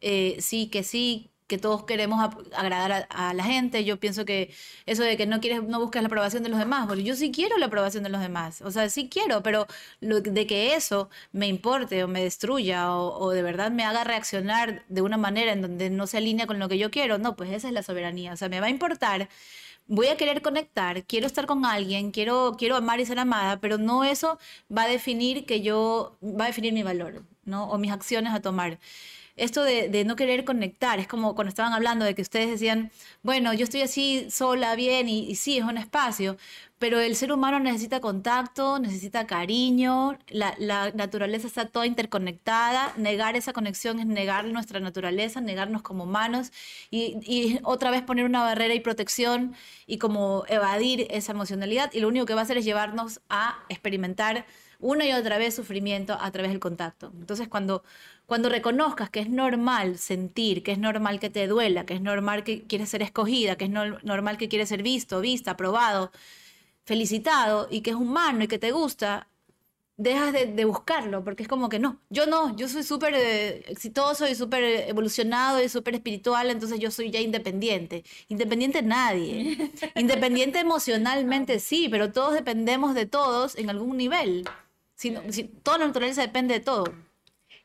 [0.00, 4.54] eh, sí que sí, que todos queremos agradar a, la gente, yo pienso que
[4.86, 7.58] eso de que no quieres, no buscas la aprobación de los demás, yo sí quiero
[7.58, 9.66] la aprobación de los demás, o sea, sí quiero, pero
[10.00, 14.84] de que eso me importe o me destruya o, o de verdad me haga reaccionar
[14.88, 17.50] de una manera en donde no se alinea con lo que yo quiero, no, pues
[17.50, 19.28] esa es la soberanía, o sea, me va a importar
[19.86, 23.78] voy a querer conectar, quiero estar con alguien, quiero, quiero amar y ser amada, pero
[23.78, 24.38] no eso
[24.74, 27.68] va a definir que yo, va a definir mi valor, ¿no?
[27.70, 28.78] O mis acciones a tomar.
[29.36, 32.92] Esto de, no querer conectar, es como cuando estaban hablando de que ustedes decían,
[33.22, 36.36] bueno, yo estoy así sola, bien, y, sí, es un espacio,
[36.78, 43.36] pero el ser humano necesita contacto, necesita cariño, la, la naturaleza está toda interconectada, negar
[43.36, 46.52] esa conexión es negar nuestra naturaleza, negarnos como humanos
[46.90, 49.54] y, y otra vez poner una barrera y protección
[49.86, 53.64] y como evadir esa emocionalidad y lo único que va a hacer es llevarnos a
[53.68, 54.46] experimentar
[54.84, 57.10] una y otra vez sufrimiento a través del contacto.
[57.18, 57.82] Entonces cuando,
[58.26, 62.44] cuando reconozcas que es normal sentir, que es normal que te duela, que es normal
[62.44, 66.12] que quieres ser escogida, que es no- normal que quieres ser visto, vista, aprobado,
[66.84, 69.28] felicitado y que es humano y que te gusta,
[69.96, 73.64] dejas de, de buscarlo, porque es como que no, yo no, yo soy súper eh,
[73.68, 78.04] exitoso y súper evolucionado y súper espiritual, entonces yo soy ya independiente.
[78.28, 79.70] Independiente nadie.
[79.96, 84.44] Independiente emocionalmente sí, pero todos dependemos de todos en algún nivel.
[84.94, 86.84] Si no- si- toda la naturaleza depende de todo.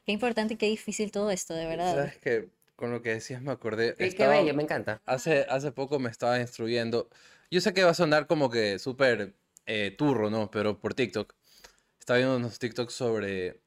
[0.05, 1.95] Qué importante y qué difícil todo esto, de verdad.
[1.95, 3.89] Sabes que con lo que decías me acordé.
[3.91, 5.01] Qué, qué estaba- bello, me encanta.
[5.05, 7.09] Hace, hace poco me estaba instruyendo.
[7.51, 10.49] Yo sé que va a sonar como que súper eh, turro, ¿no?
[10.49, 11.35] Pero por TikTok.
[11.99, 13.59] Estaba viendo unos TikToks sobre,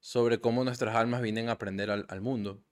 [0.00, 2.62] sobre cómo nuestras almas vienen a aprender al, al mundo.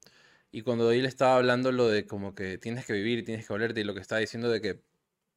[0.51, 3.53] Y cuando él estaba hablando lo de como que tienes que vivir y tienes que
[3.53, 4.81] volerte y lo que estaba diciendo de que,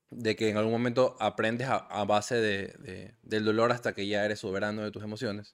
[0.09, 4.07] de que en algún momento aprendes a, a base de, de- del dolor hasta que
[4.07, 5.53] ya eres soberano de tus emociones.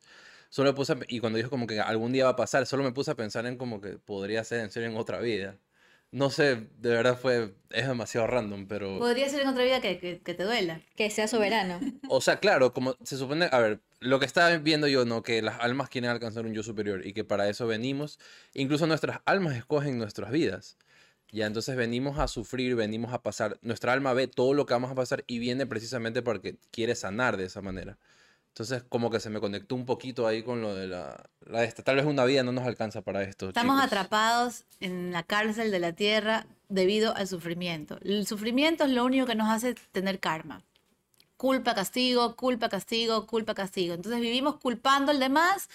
[0.50, 2.84] Solo me puse a y cuando dijo como que algún día va a pasar, solo
[2.84, 5.58] me puse a pensar en como que podría ser en serio en otra vida.
[6.12, 9.00] No sé, de verdad fue, es demasiado random, pero...
[9.00, 10.82] Podría ser en otra vida que, que- que te duela.
[10.98, 11.80] Que sea soberano.
[12.10, 15.24] O sea, claro, como se supone, a ver, lo que estaba viendo yo, ¿no?
[15.24, 18.20] Que las almas quieren alcanzar un yo superior y que para eso venimos,
[18.54, 20.78] incluso nuestras almas escogen nuestras vidas.
[21.32, 24.91] Ya, entonces venimos a sufrir, venimos a pasar, nuestra alma ve todo lo que vamos
[24.91, 27.98] a pasar y viene precisamente porque quiere sanar de esa manera.
[28.50, 31.84] Entonces, como que se me conectó un poquito ahí con lo de la, la esta.
[31.84, 33.48] Tal vez una vida no nos alcanza para esto.
[33.48, 33.88] Estamos chicos.
[33.88, 37.98] atrapados en la cárcel de la tierra debido al sufrimiento.
[38.04, 40.63] El sufrimiento es lo único que nos hace tener karma.
[41.38, 43.94] Culpa, castigo, culpa, castigo, culpa, castigo.
[43.94, 45.70] Entonces vivimos culpando al demás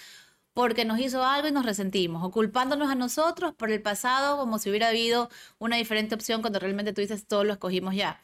[0.57, 4.59] porque nos hizo algo y nos resentimos, o culpándonos a nosotros por el pasado como
[4.59, 8.23] si hubiera habido una diferente opción cuando realmente tú dices todo lo escogimos ya.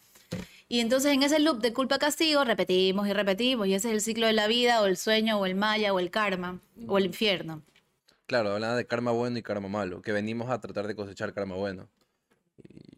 [0.66, 4.26] Y entonces en ese loop de culpa-castigo repetimos y repetimos, y ese es el ciclo
[4.26, 7.60] de la vida, o el sueño, o el maya, o el karma, o el infierno.
[8.24, 11.56] Claro, hablaba de karma bueno y karma malo, que venimos a tratar de cosechar karma
[11.56, 11.90] bueno.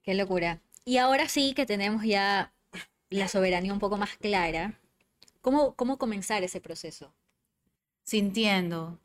[0.05, 0.61] Qué locura.
[0.85, 2.53] Y ahora sí que tenemos ya
[3.11, 4.79] la soberanía un poco más clara.
[5.41, 7.13] ¿Cómo, cómo comenzar ese proceso?
[8.05, 9.01] sintiendo.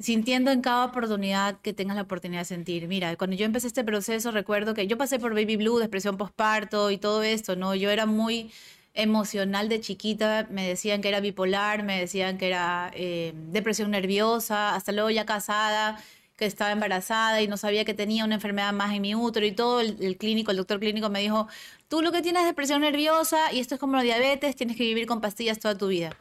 [0.00, 2.88] Sintiendo en cada oportunidad que tengas la oportunidad de sentir.
[2.88, 6.90] Mira, cuando yo empecé este proceso, recuerdo que yo pasé por baby blue, depresión postparto
[6.90, 7.74] y todo esto, ¿no?
[7.74, 8.50] Yo era muy
[8.94, 14.74] emocional de chiquita, me decían que era bipolar, me decían que era eh, depresión nerviosa,
[14.74, 16.02] hasta luego ya casada,
[16.36, 19.52] que estaba embarazada y no sabía que tenía una enfermedad más en mi útero y
[19.52, 21.46] todo, el, el clínico, el doctor clínico me dijo,
[21.88, 24.84] tú lo que tienes es depresión nerviosa y esto es como la diabetes, tienes que
[24.84, 26.16] vivir con pastillas toda tu vida.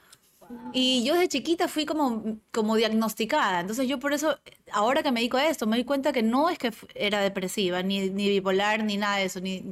[0.74, 3.62] Y yo desde chiquita fui como, como diagnosticada.
[3.62, 4.38] Entonces yo por eso,
[4.72, 7.82] ahora que me dedico a esto, me doy cuenta que no es que era depresiva,
[7.82, 9.40] ni, ni bipolar, ni nada de eso.
[9.40, 9.64] Ni...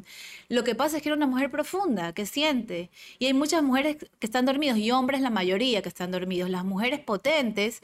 [0.50, 2.90] Lo que pasa es que era una mujer profunda, que siente.
[3.20, 6.50] Y hay muchas mujeres que están dormidos y hombres la mayoría que están dormidos.
[6.50, 7.82] Las mujeres potentes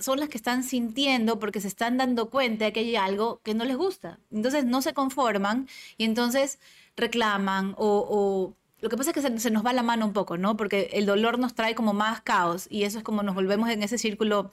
[0.00, 3.64] son las que están sintiendo porque se están dando cuenta que hay algo que no
[3.64, 4.18] les gusta.
[4.32, 6.58] Entonces no se conforman y entonces
[6.96, 8.06] reclaman o...
[8.08, 10.56] o lo que pasa es que se, se nos va la mano un poco, ¿no?
[10.56, 13.82] Porque el dolor nos trae como más caos y eso es como nos volvemos en
[13.82, 14.52] ese círculo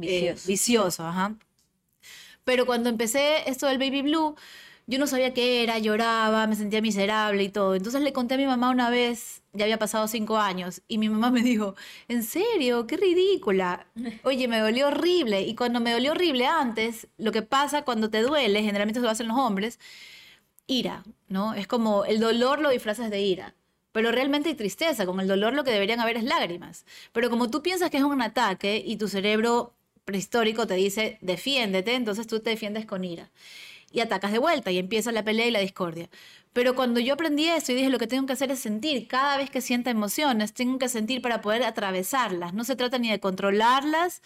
[0.00, 0.46] eh, Vicioso.
[0.46, 1.34] vicioso, ajá.
[2.44, 4.34] Pero cuando empecé esto del baby blue,
[4.86, 7.74] yo no sabía qué era, lloraba, me sentía miserable y todo.
[7.74, 11.10] Entonces le conté a mi mamá una vez, ya había pasado cinco años, y mi
[11.10, 11.74] mamá me dijo,
[12.08, 12.86] ¿en serio?
[12.86, 13.86] ¡Qué ridícula!
[14.24, 15.42] Oye, me dolió horrible.
[15.42, 19.10] Y cuando me dolió horrible antes, lo que pasa cuando te duele, generalmente se lo
[19.10, 19.78] hacen los hombres,
[20.68, 21.54] ira, ¿no?
[21.54, 23.56] Es como el dolor lo disfrazas de ira.
[23.90, 25.06] Pero realmente hay tristeza.
[25.06, 26.84] Con el dolor lo que deberían haber es lágrimas.
[27.12, 31.94] Pero como tú piensas que es un ataque y tu cerebro prehistórico te dice defiéndete,
[31.94, 33.30] entonces tú te defiendes con ira.
[33.90, 36.10] Y atacas de vuelta y empieza la pelea y la discordia.
[36.52, 39.36] Pero cuando yo aprendí eso y dije lo que tengo que hacer es sentir, cada
[39.38, 42.52] vez que sienta emociones, tengo que sentir para poder atravesarlas.
[42.52, 44.22] No se trata ni de controlarlas,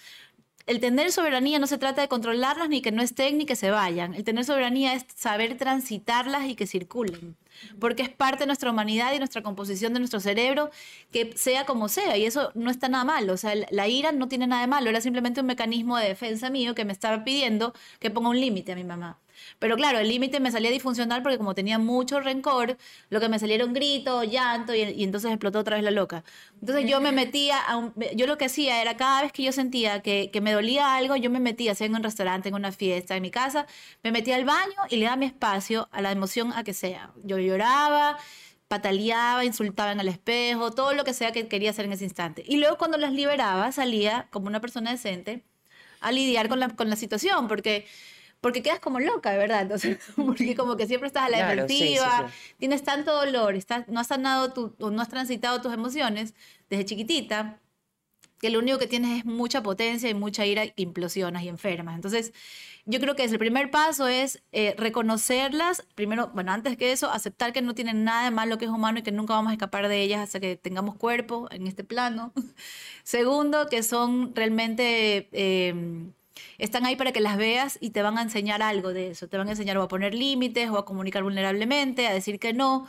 [0.66, 3.70] el tener soberanía no se trata de controlarlas ni que no estén ni que se
[3.70, 4.14] vayan.
[4.14, 7.37] El tener soberanía es saber transitarlas y que circulen.
[7.79, 10.70] Porque es parte de nuestra humanidad y nuestra composición de nuestro cerebro,
[11.12, 12.16] que sea como sea.
[12.16, 13.29] Y eso no está nada mal.
[13.31, 14.88] O sea, la ira no tiene nada de malo.
[14.88, 18.72] Era simplemente un mecanismo de defensa mío que me estaba pidiendo que ponga un límite
[18.72, 19.18] a mi mamá.
[19.59, 22.76] Pero claro, el límite me salía disfuncional porque como tenía mucho rencor,
[23.11, 26.24] lo que me salieron gritos, llanto y, y entonces explotó otra vez la loca.
[26.61, 29.52] Entonces yo me metía, a un- yo lo que hacía era cada vez que yo
[29.52, 32.72] sentía que, que me dolía algo, yo me metía, sea en un restaurante, en una
[32.72, 33.66] fiesta, en mi casa,
[34.02, 37.12] me metía al baño y le daba mi espacio a la emoción a que sea.
[37.24, 38.18] Yo lloraba,
[38.68, 42.42] pataleaba, insultaba en el espejo, todo lo que sea que quería hacer en ese instante.
[42.46, 45.44] Y luego cuando las liberaba, salía como una persona decente
[46.00, 47.87] a lidiar con la, con la situación, porque,
[48.42, 49.62] porque quedas como loca, de verdad.
[49.62, 52.55] Entonces, porque como que siempre estás a la Claro, sí, sí, defensiva, sí.
[52.59, 56.35] tienes tanto dolor, estás, no has sanado tu, o no has transitado tus emociones
[56.68, 57.61] desde chiquitita,
[58.38, 61.94] que lo único que tienes es mucha potencia y mucha ira que implosionas y enfermas.
[61.94, 62.33] Entonces,
[62.85, 67.09] yo creo que es el primer paso es eh, reconocerlas, primero, bueno, antes que eso,
[67.12, 69.55] aceptar que no tienen nada de malo que es humano y que nunca vamos a
[69.55, 72.33] escapar de ellas hasta que tengamos cuerpo en este plano.
[73.05, 75.28] Segundo, que son realmente...
[75.31, 76.12] eh,
[76.59, 79.28] están ahí para que las veas y te van a enseñar algo de eso.
[79.28, 82.52] Te van a enseñar o a poner límites o a comunicar vulnerablemente, a decir que
[82.52, 82.87] no,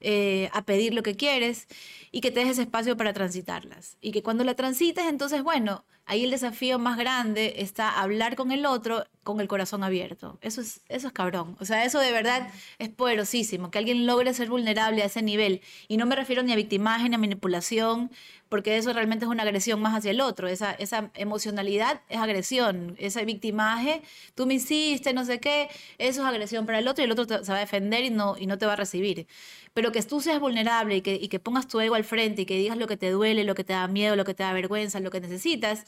[0.00, 1.66] eh, a pedir lo que quieres
[2.12, 3.96] y que te dejes espacio para transitarlas.
[4.00, 8.52] Y que cuando la transites, entonces, bueno, ahí el desafío más grande está hablar con
[8.52, 10.38] el otro con el corazón abierto.
[10.42, 11.56] Eso es, eso es cabrón.
[11.58, 15.62] O sea, eso de verdad es poderosísimo, que alguien logre ser vulnerable a ese nivel.
[15.88, 18.10] Y no me refiero ni a victimaje ni a manipulación,
[18.50, 20.46] porque eso realmente es una agresión más hacia el otro.
[20.46, 22.96] Esa, esa emocionalidad es agresión.
[22.98, 24.02] Ese victimaje,
[24.34, 27.26] tú me hiciste, no sé qué, eso es agresión para el otro y el otro
[27.26, 29.26] te- se va a defender y no, y no te va a recibir.
[29.72, 32.46] Pero que tú seas vulnerable y que, y que pongas tu ego al frente y
[32.46, 34.52] que digas lo que te duele, lo que te da miedo, lo que te da
[34.52, 35.84] vergüenza, lo que necesitas,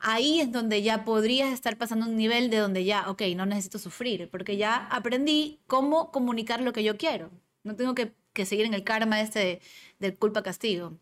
[0.00, 3.78] ahí es donde ya podrías estar pasando un nivel de donde ya, ok, no necesito
[3.78, 7.30] sufrir, porque ya aprendí cómo comunicar lo que yo quiero.
[7.62, 9.60] No tengo que, que seguir en el karma este de-
[9.98, 10.94] del culpa-castigo.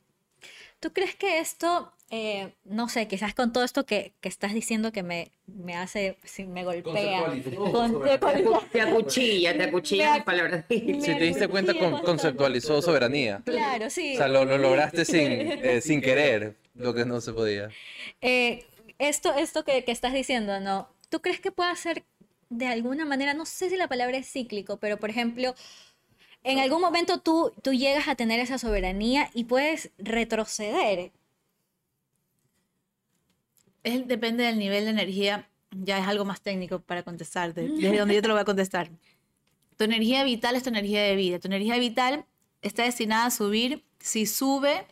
[0.81, 4.93] ¿Tú crees que esto, eh, no sé, quizás con todo esto que, que estás diciendo
[4.93, 7.25] que me, me hace, sí, me golpea?
[7.73, 10.65] Conceptualiza- Te acuchilla, te acuchilla en palabras.
[10.69, 13.43] Si te diste cuenta, con- conceptualizó soberanía.
[13.45, 14.15] Claro, sí.
[14.15, 17.69] O sea, lo, lo lograste sin, eh, sin querer, lo que no se podía.
[18.21, 18.65] Eh,
[18.99, 20.89] esto esto que, que estás diciendo, ¿no?
[21.09, 22.05] ¿Tú crees que puede ser
[22.51, 25.55] de alguna manera, no sé si la palabra es cíclico, pero por ejemplo,
[26.45, 31.13] en algún momento tú, tú llegas a tener esa soberanía y puedes retroceder?
[33.85, 38.15] Es, depende del nivel de energía, ya es algo más técnico para contestarte, desde donde
[38.15, 38.91] yo te lo voy a contestar.
[39.77, 41.39] Tu energía vital es tu energía de vida.
[41.39, 42.27] Tu energía vital
[42.63, 43.85] está destinada a subir.
[44.01, 44.87] Si sube,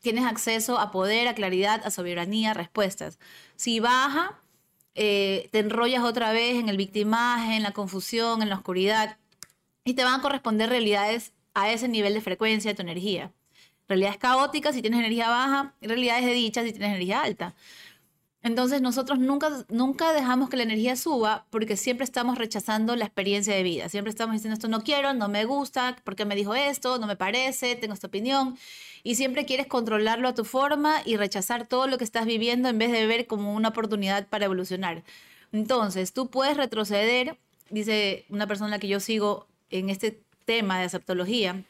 [0.00, 3.18] tienes acceso a poder, a claridad, a soberanía, a respuestas.
[3.56, 4.40] Si baja,
[4.94, 9.18] eh, te enrollas otra vez en el victimaje, en la confusión, en la oscuridad,
[9.84, 13.32] y te van a corresponder realidades a ese nivel de frecuencia de tu energía.
[13.88, 17.54] Realidades caóticas si tienes energía baja, y realidades de dicha si tienes energía alta.
[18.46, 23.52] Entonces nosotros nunca, nunca dejamos que la energía suba porque siempre estamos rechazando la experiencia
[23.52, 23.88] de vida.
[23.88, 27.16] Siempre estamos diciendo esto no quiero, no me gusta, porque me dijo esto, no me
[27.16, 28.56] parece, tengo esta opinión.
[29.06, 32.76] Y siempre quieres controlarlo a tu forma y rechazar todo lo que estás viviendo en
[32.76, 35.04] vez de ver como una oportunidad para evolucionar.
[35.52, 37.38] Entonces tú puedes retroceder,
[37.70, 41.62] dice una persona que yo sigo en este tema de aceptología,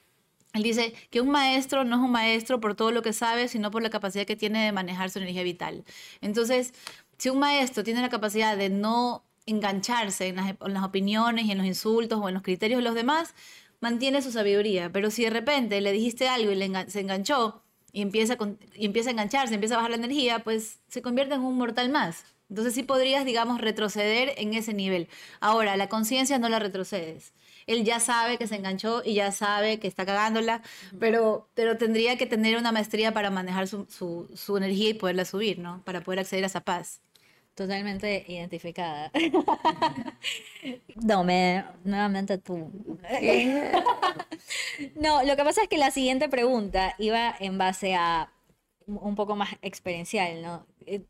[0.54, 3.70] él dice que un maestro no es un maestro por todo lo que sabe, sino
[3.70, 5.84] por la capacidad que tiene de manejar su energía vital.
[6.22, 6.72] Entonces,
[7.18, 11.66] si un maestro tiene la capacidad de no engancharse en las, opiniones y en los
[11.66, 13.34] insultos o en los criterios de los demás,
[13.80, 14.90] mantiene su sabiduría.
[14.92, 17.62] Pero si de repente le dijiste algo y se enganchó
[17.92, 18.36] y empieza,
[18.74, 21.88] y empieza a engancharse, empieza a bajar la energía, pues se convierte en un mortal
[21.88, 22.24] más.
[22.48, 25.08] Entonces sí podrías, digamos, retroceder en ese nivel.
[25.40, 27.32] Ahora, la conciencia no la retrocedes
[27.66, 30.62] él ya sabe que se enganchó y ya sabe que está cagándola,
[30.98, 35.24] pero, pero tendría que tener una maestría para manejar su, su, su energía y poderla
[35.24, 35.82] subir, ¿no?
[35.84, 37.00] Para poder acceder a esa paz.
[37.56, 39.10] Totalmente identificada.
[40.96, 42.70] no, me, nuevamente tú.
[44.94, 48.30] no, lo que pasa es que la siguiente pregunta iba en base a
[48.84, 50.66] un poco más experiencial, ¿no?
[50.84, 51.02] Eh,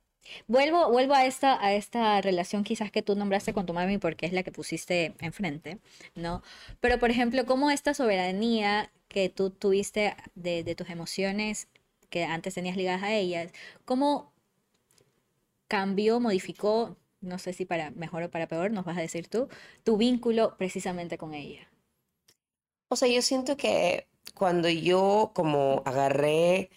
[0.49, 4.27] Vuelvo, vuelvo a, esta, a esta relación quizás que tú nombraste con tu mami porque
[4.27, 5.79] es la que pusiste enfrente,
[6.17, 6.43] ¿no?
[6.81, 11.69] Pero, por ejemplo, ¿cómo esta soberanía que tú tuviste de, de tus emociones
[12.11, 13.53] que antes tenías ligadas a ellas,
[13.85, 14.33] cómo
[15.69, 19.49] cambió, modificó, no sé si para mejor o para peor, nos vas a decir tú,
[19.85, 21.69] tu vínculo precisamente con ella?
[22.89, 26.71] O sea, yo siento que cuando yo como agarré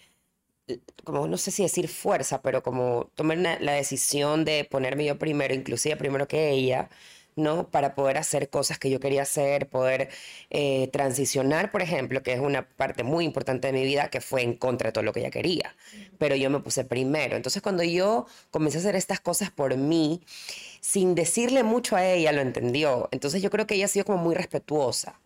[1.04, 5.54] como no sé si decir fuerza, pero como tomar la decisión de ponerme yo primero,
[5.54, 6.90] inclusive primero que ella,
[7.40, 7.68] ¿no?
[7.68, 10.08] Para poder hacer cosas que yo quería hacer, poder
[10.50, 14.42] eh, transicionar, por ejemplo, que es una parte muy importante de mi vida que fue
[14.42, 15.74] en contra de todo lo que ella quería,
[16.18, 17.36] pero yo me puse primero.
[17.36, 20.20] Entonces cuando yo comencé a hacer estas cosas por mí,
[20.80, 23.08] sin decirle mucho a ella, lo entendió.
[23.12, 25.18] Entonces yo creo que ella ha sido como muy respetuosa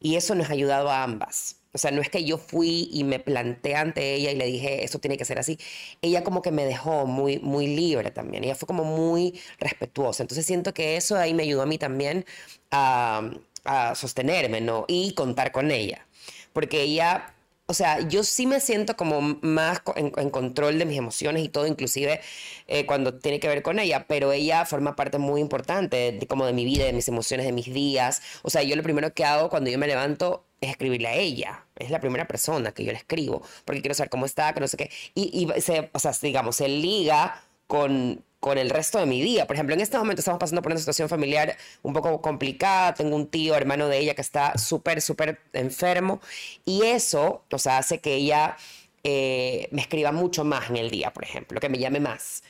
[0.00, 1.56] y eso nos ha ayudado a ambas.
[1.72, 4.84] O sea, no es que yo fui y me planté ante ella y le dije,
[4.84, 5.58] eso tiene que ser así.
[6.00, 8.44] Ella como que me dejó muy, muy libre también.
[8.44, 10.22] Ella fue como muy respetuosa.
[10.22, 12.24] Entonces siento que eso ahí me ayudó a mí también
[12.70, 13.30] a,
[13.64, 14.86] a sostenerme, ¿no?
[14.88, 16.06] Y contar con ella.
[16.52, 17.34] Porque ella
[17.68, 21.66] o sea, yo sí me siento como más en, control de mis emociones y todo,
[21.66, 22.20] inclusive
[22.68, 26.46] eh, cuando tiene que ver con ella, pero ella forma parte muy importante de, como
[26.46, 28.22] de mi vida, de mis emociones, de mis días.
[28.42, 31.64] O sea, yo lo primero que hago cuando yo me levanto es escribirle a ella.
[31.76, 34.68] Es la primera persona que yo le escribo, porque quiero saber cómo está, que no
[34.68, 34.90] sé qué.
[35.14, 39.46] Y, se, o sea, digamos, se liga con, con el resto de mi día.
[39.46, 42.94] Por ejemplo, en este momento estamos pasando por una situación familiar un poco complicada.
[42.94, 46.20] Tengo un tío, hermano de ella, que está súper, súper enfermo.
[46.64, 48.56] Y eso, o sea, hace que ella
[49.04, 52.42] eh, me escriba mucho más en el día, por ejemplo, que me llame más.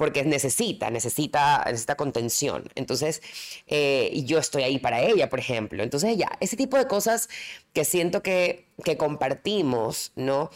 [0.00, 2.64] Porque necesita, necesita, necesita contención.
[2.74, 3.20] Entonces,
[3.66, 5.82] eh, yo estoy ahí para ella, por ejemplo.
[5.82, 7.28] Entonces, ya, ese tipo de cosas
[7.74, 10.48] que siento que, que compartimos, ¿no?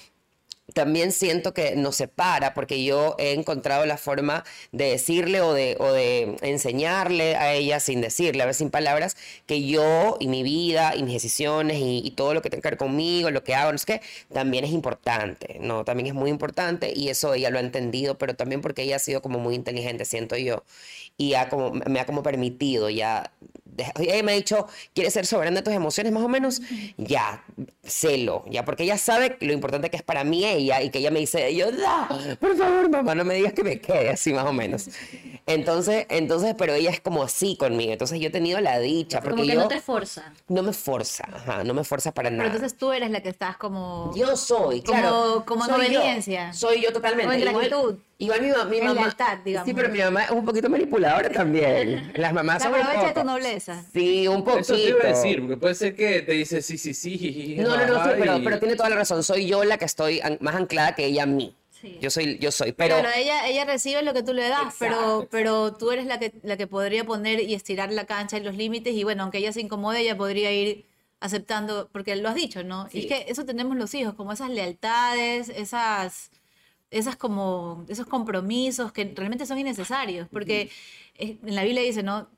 [0.75, 5.77] También siento que nos separa porque yo he encontrado la forma de decirle o de,
[5.79, 10.43] o de enseñarle a ella sin decirle, a ver, sin palabras, que yo y mi
[10.43, 13.73] vida y mis decisiones y, todo lo que tenga que ver conmigo, lo que hago,
[13.73, 14.01] no sé qué,
[14.33, 15.85] también es importante, ¿no?
[15.85, 19.01] También es muy importante y eso ella lo ha entendido, pero también porque ella ha
[19.01, 20.65] sido como muy inteligente, siento yo,
[21.17, 23.33] y ha como, me ha como permitido ya
[23.99, 26.63] ella me ha dicho, ¿quieres ser soberana de tus emociones más o menos?
[26.97, 27.45] Ya,
[27.83, 31.11] celo, ya, porque ella sabe lo importante que es para mí ella y que ella
[31.11, 31.67] me dice, yo,
[32.41, 34.89] por favor, mamá, no me digas que me quede así más o menos.
[35.47, 39.21] Entonces, entonces, pero ella es como así conmigo, entonces yo he tenido la dicha.
[39.21, 40.33] Porque como que yo, no te forza.
[40.49, 42.45] No me forza, ajá, no me forza para nada.
[42.45, 44.11] Pero entonces tú eres la que estás como...
[44.15, 45.45] Yo soy, claro.
[45.47, 46.53] Como, en obediencia.
[46.55, 47.35] soy yo totalmente.
[47.35, 47.97] en gratitud.
[48.17, 49.01] Igual mi, mi mamá.
[49.01, 49.69] Lealtad, digamos.
[49.69, 52.13] Sí, pero mi mamá es un poquito manipuladora también.
[52.15, 52.75] Las mamás son.
[52.75, 53.85] Aprovecha tu nobleza.
[53.93, 54.61] Sí, un poquito.
[54.61, 57.57] Eso te iba a decir, porque puede ser que te dice sí, sí, sí.
[57.59, 59.23] No, no, no, sí, pero, pero tiene toda la razón.
[59.23, 61.55] Soy yo la que estoy más anclada que ella a mí.
[61.85, 61.99] Sí.
[62.01, 62.99] Yo soy, yo soy, pero...
[62.99, 66.33] Claro, ella, ella recibe lo que tú le das, pero, pero tú eres la que,
[66.43, 69.53] la que podría poner y estirar la cancha y los límites, y bueno, aunque ella
[69.53, 70.87] se incomode, ella podría ir
[71.21, 72.89] aceptando, porque lo has dicho, ¿no?
[72.93, 76.31] Y es que eso tenemos los hijos, como esas lealtades, esas
[76.95, 80.71] esas como, esos compromisos que realmente son innecesarios, porque
[81.19, 82.29] en la Biblia dice, ¿no?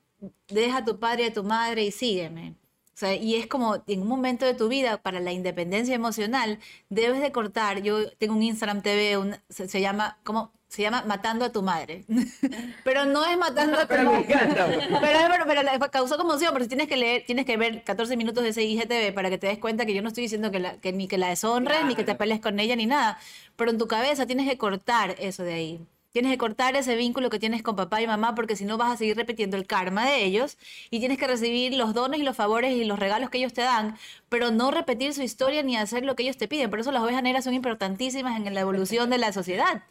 [0.48, 2.54] Deja a tu padre y a tu madre y sígueme.
[2.96, 6.58] O sea, y es como en un momento de tu vida para la independencia emocional,
[6.88, 7.82] debes de cortar.
[7.82, 10.50] Yo tengo un Instagram TV, se, llama, ¿cómo?
[10.68, 12.06] Se llama Matando a tu madre.
[12.84, 14.26] pero no es matando a tu madre.
[15.02, 18.64] pero, pero, causó conmoción, porque tienes que leer, tienes que ver 14 minutos de ese
[18.64, 21.28] IGTV para que te des cuenta que yo no estoy diciendo que, ni que la
[21.28, 23.18] deshonres, ni que te pelees con ella, ni nada.
[23.56, 25.86] Pero en tu cabeza tienes que cortar eso de ahí.
[26.16, 28.90] Tienes que cortar ese vínculo que tienes con papá y mamá porque si no vas
[28.90, 30.56] a seguir repitiendo el karma de ellos
[30.90, 33.60] y tienes que recibir los dones y los favores y los regalos que ellos te
[33.60, 33.98] dan,
[34.30, 36.70] pero no repetir su historia ni hacer lo que ellos te piden.
[36.70, 39.82] Por eso las ovejas negras son importantísimas en la evolución de la sociedad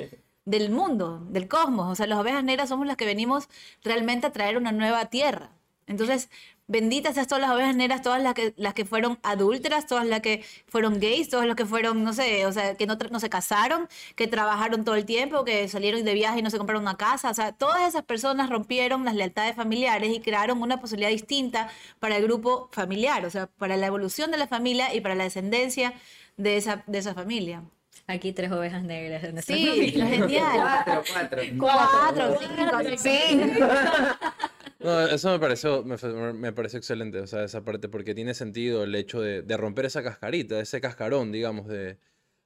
[0.46, 1.92] del mundo, del cosmos.
[1.92, 3.48] O sea, las ovejas negras somos las que venimos
[3.84, 5.52] realmente a traer una nueva tierra.
[5.86, 6.32] Entonces,
[6.68, 10.22] benditas sean todas las ovejas negras, todas las que, las que fueron adúlteras, todas las
[10.22, 13.30] que fueron gays, todas las que fueron, no sé, o sea, que no, no se
[13.30, 16.98] casaron, que trabajaron todo el tiempo, que salieron de viaje y no se compraron una
[16.98, 17.30] casa.
[17.30, 22.18] O sea, todas esas personas rompieron las lealtades familiares y crearon una posibilidad distinta para
[22.18, 25.94] el grupo familiar, o sea, para la evolución de la familia y para la descendencia
[26.38, 27.64] de esa, de esa familia.
[28.08, 30.08] Aquí tres ovejas negras en nuestra Sí, familia.
[30.08, 30.84] genial.
[30.86, 31.42] Cuatro, cuatro.
[31.58, 33.42] Cuatro, cinco, Sí.
[34.86, 35.98] No, eso me pareció, me,
[36.34, 39.86] me pareció excelente, o sea, esa parte, porque tiene sentido el hecho de, de romper
[39.86, 41.98] esa cascarita, ese cascarón, digamos, de,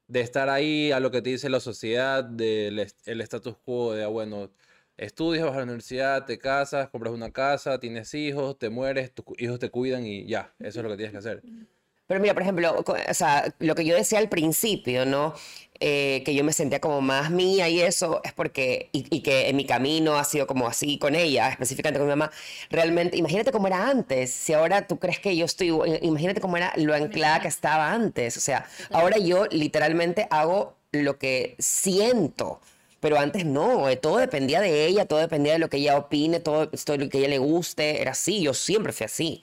[0.07, 4.03] de estar ahí a lo que te dice la sociedad, del el status quo de,
[4.05, 4.53] ah, bueno,
[4.97, 9.25] estudias, vas a la universidad, te casas, compras una casa, tienes hijos, te mueres, tus
[9.39, 11.45] hijos te cuidan y ya, eso es lo que tienes que hacer.
[12.09, 15.35] Pero mira, por ejemplo, o sea, lo que yo decía al principio, ¿no?
[15.79, 19.47] Eh, que yo me sentía como más mía y eso es porque, y, y que
[19.47, 22.31] en mi camino ha sido como así con ella, específicamente con mi mamá,
[22.71, 25.69] realmente, imagínate cómo era antes, si ahora tú crees que yo estoy,
[26.01, 31.19] imagínate cómo era lo anclada que estaba antes, o sea, ahora yo literalmente hago lo
[31.19, 32.59] que siento.
[33.01, 36.39] Pero antes no, eh, todo dependía de ella, todo dependía de lo que ella opine,
[36.41, 39.41] todo, todo lo que ella le guste, era así, yo siempre fui así.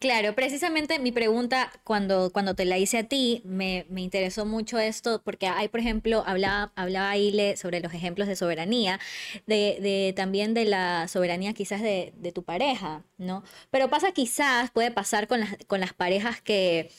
[0.00, 4.78] Claro, precisamente mi pregunta cuando, cuando te la hice a ti, me, me interesó mucho
[4.78, 8.98] esto, porque hay, por ejemplo, hablaba, hablaba Ile sobre los ejemplos de soberanía,
[9.46, 13.44] de, de también de la soberanía quizás de, de tu pareja, ¿no?
[13.70, 16.90] Pero pasa quizás, puede pasar con las, con las parejas que,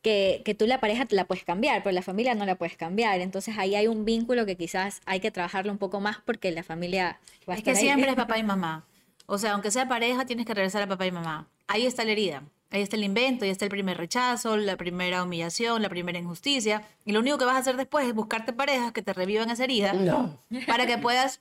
[0.00, 2.76] que, que tú la pareja te la puedes cambiar, pero la familia no la puedes
[2.78, 3.20] cambiar.
[3.20, 6.62] Entonces ahí hay un vínculo que quizás hay que trabajarlo un poco más porque la
[6.62, 7.76] familia va a Es que ahí.
[7.76, 8.86] siempre es papá y mamá.
[9.26, 11.48] O sea, aunque sea pareja, tienes que regresar a papá y mamá.
[11.68, 12.42] Ahí está la herida.
[12.70, 16.82] Ahí está el invento, ahí está el primer rechazo, la primera humillación, la primera injusticia.
[17.04, 19.64] Y lo único que vas a hacer después es buscarte parejas que te revivan esa
[19.64, 20.42] herida No.
[20.66, 21.40] para que puedas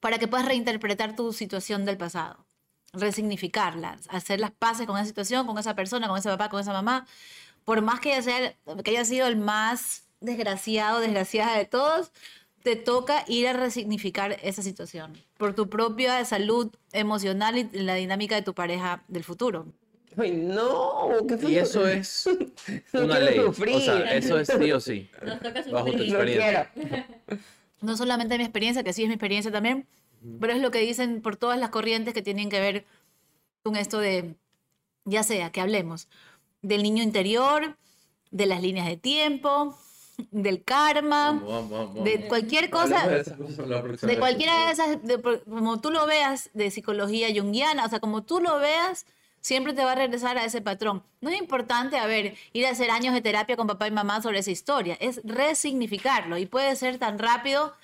[0.00, 2.44] para que puedas reinterpretar tu situación del pasado,
[2.92, 6.72] resignificarla, hacer las paces con esa situación, con esa persona, con ese papá, con esa
[6.74, 7.06] mamá.
[7.64, 12.12] Por más que haya, sea- que haya sido el más desgraciado, desgraciada de todos,
[12.64, 18.36] te toca ir a resignificar esa situación por tu propia salud emocional y la dinámica
[18.36, 19.66] de tu pareja del futuro.
[20.16, 22.26] Ay, no, qué Y eso es
[22.94, 23.76] No una ley, sufrir.
[23.76, 26.40] o sea, eso es sí o sí, Nos toca bajo tu sufrir.
[27.82, 29.86] No no solamente mi experiencia, que sí es mi experiencia también,
[30.40, 32.86] pero es lo que dicen por todas las corrientes que tienen que ver
[33.62, 34.36] con esto de,
[35.04, 36.08] ya sea que hablemos
[36.62, 37.76] del niño interior,
[38.30, 39.78] de las líneas de tiempo,
[40.30, 45.20] del karma, Vamos, vamos, vamos, de cualquier cosa, de próxima de cualquiera de esas, de
[45.44, 49.06] como tú lo veas, de psicología junguiana, o sea, como tú lo veas,
[49.40, 51.02] siempre te va a regresar a ese patrón.
[51.20, 54.22] No es importante, a ver, ir a hacer años de terapia con papá y mamá
[54.22, 57.74] sobre esa historia, es resignificarlo y puede ser tan rápido,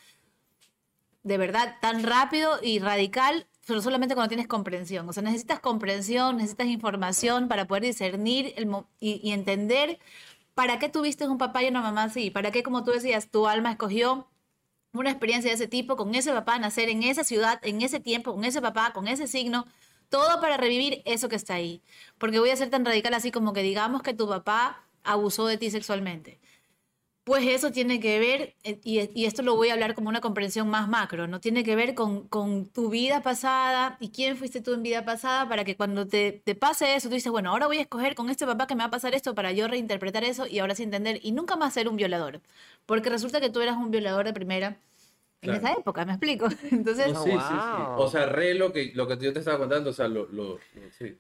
[1.23, 5.09] de verdad, tan rápido y radical, pero solamente cuando tienes comprensión.
[5.09, 8.69] O sea, necesitas comprensión, necesitas información para poder discernir el
[8.99, 9.99] y entender
[10.55, 13.47] para qué tuviste un papá y una mamá así, para qué, como tú decías, tu
[13.47, 14.29] alma escogió
[14.93, 18.35] una experiencia de ese tipo, con ese papá, nacer en esa ciudad, en ese tiempo,
[18.35, 19.67] con ese papá, con ese signo,
[20.09, 21.83] todo para revivir eso que está ahí.
[22.19, 25.57] Porque voy a ser tan radical así como que digamos que tu papá abusó de
[25.59, 26.41] ti sexualmente.
[27.25, 30.21] Pues eso tiene que ver, eh, y, y esto lo voy a hablar como una
[30.23, 31.39] comprensión más macro, ¿no?
[31.39, 35.49] Tiene que ver con, con tu vida pasada y quién fuiste tú en vida pasada
[35.49, 38.31] para que cuando te, te pase eso, tú dices, bueno, ahora voy a escoger con
[38.31, 40.83] este papá que me va a pasar esto para yo reinterpretar eso y ahora sí
[40.83, 42.41] entender y nunca más ser un violador.
[42.87, 44.69] Porque resulta que tú eras un violador de primera
[45.43, 45.59] en Claro.
[45.59, 46.49] esa época, ¿me explico?
[46.73, 47.77] Entonces, No, sí, sí, sí.
[47.77, 48.01] Wow.
[48.01, 50.55] O sea, re lo que, lo que yo te estaba contando, o sea, lo, lo,
[50.55, 50.59] lo-
[50.99, 51.17] sí.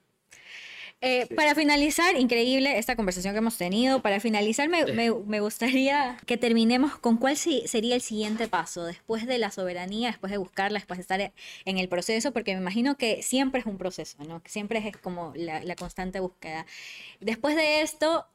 [1.03, 4.03] Eh, para finalizar, increíble esta conversación que hemos tenido.
[4.03, 8.84] Para finalizar, me, me- me gustaría que terminemos con cuál si- sería el siguiente paso
[8.84, 11.32] después de la soberanía, después de buscarla, después de estar
[11.64, 14.42] en el proceso, porque me imagino que siempre es un proceso, ¿no?
[14.44, 16.66] Siempre es como la, la constante búsqueda.
[17.20, 18.26] Después de esto,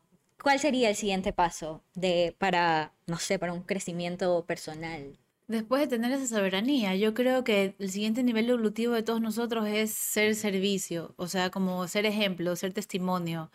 [0.41, 5.17] ¿cuál sería el siguiente paso de, para, no sé, para un crecimiento personal?
[5.47, 9.67] Después de tener esa soberanía, yo creo que el siguiente nivel evolutivo de todos nosotros
[9.67, 13.51] es ser servicio, o sea, como ser ejemplo, ser testimonio.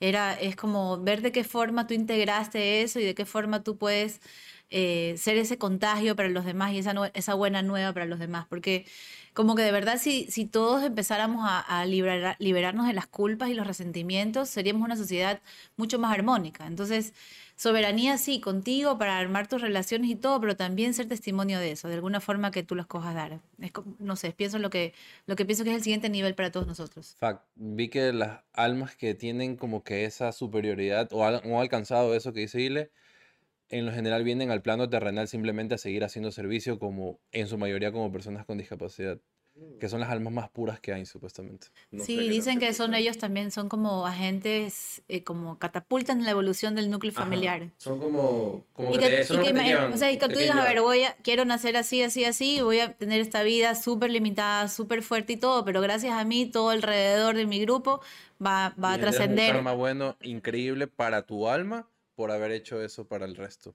[0.00, 3.76] Era, es como ver de qué forma tú integraste eso y de qué forma tú
[3.76, 4.20] puedes
[4.70, 8.46] eh, ser ese contagio para los demás y esa, buena nueva para los demás.
[8.48, 8.86] Porque
[9.34, 13.50] como que de verdad si, si todos empezáramos a, a liberar- liberarnos de las culpas
[13.50, 15.40] y los resentimientos, seríamos una sociedad
[15.76, 16.66] mucho más armónica.
[16.66, 17.12] Entonces,
[17.56, 21.88] soberanía sí, contigo para armar tus relaciones y todo, pero también ser testimonio de eso,
[21.88, 23.40] de alguna forma que tú las cojas dar.
[23.98, 24.92] No sé, pienso en lo que,
[25.26, 27.14] lo que pienso que es el siguiente nivel para todos nosotros.
[27.18, 31.62] Fact, vi que las almas que tienen como que esa superioridad o han, o han
[31.62, 32.90] alcanzado eso que dice Ile,
[33.68, 37.58] en lo general vienen al plano terrenal simplemente a seguir haciendo servicio como en su
[37.58, 39.18] mayoría como personas con discapacidad,
[39.78, 41.68] que son las almas más puras que hay supuestamente.
[41.90, 46.74] No Sí, dicen que son ellos también, son como agentes, eh, como catapultan la evolución
[46.74, 47.70] del núcleo Ajá, familiar.
[47.78, 50.18] Son como, como Y que, te- son y los que te llevan, o sea, y
[50.18, 53.20] que tú digas, a ver, voy a, quiero nacer así, así, así, voy a tener
[53.20, 57.46] esta vida súper limitada, súper fuerte y todo, pero gracias a mí, todo alrededor de
[57.46, 58.00] mi grupo
[58.44, 59.54] va, va a tendrás un trascender.
[59.54, 63.74] karma bueno, increíble para tu alma por haber hecho eso para el resto.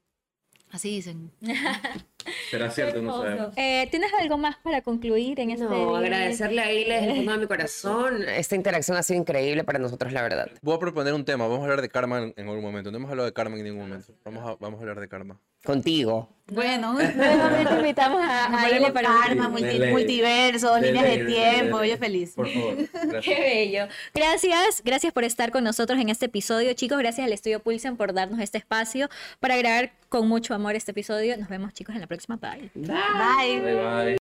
[0.71, 1.31] Así dicen.
[2.51, 3.53] Será cierto, no sabemos.
[3.55, 5.99] Eh, ¿Tienes algo más para concluir en este No, día?
[5.99, 8.23] agradecerle a Ile desde el fondo de mi corazón.
[8.27, 10.49] Esta interacción ha sido increíble para nosotros, la verdad.
[10.61, 11.45] Voy a proponer un tema.
[11.47, 12.91] Vamos a hablar de karma en, en algún momento.
[12.91, 14.13] No hemos hablado de karma en ningún momento.
[14.25, 15.39] Vamos a, vamos a hablar de karma.
[15.63, 16.29] Contigo.
[16.51, 19.91] Bueno, Nuevamente invitamos a, a karma, multi- Dele.
[19.91, 22.31] multiversos, Dele, líneas de dele, tiempo, yo feliz.
[22.35, 22.75] Por favor.
[23.21, 23.87] Qué bello.
[24.15, 26.97] Gracias, gracias por estar con nosotros en este episodio, chicos.
[26.97, 31.37] Gracias al Estudio Pulsen por darnos este espacio para grabar con mucho amor este episodio.
[31.37, 32.37] Nos vemos, chicos, en la próxima.
[32.37, 32.71] Bye.
[32.73, 33.59] Bye.
[33.61, 34.17] Bye, bye.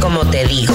[0.00, 0.74] Como te digo.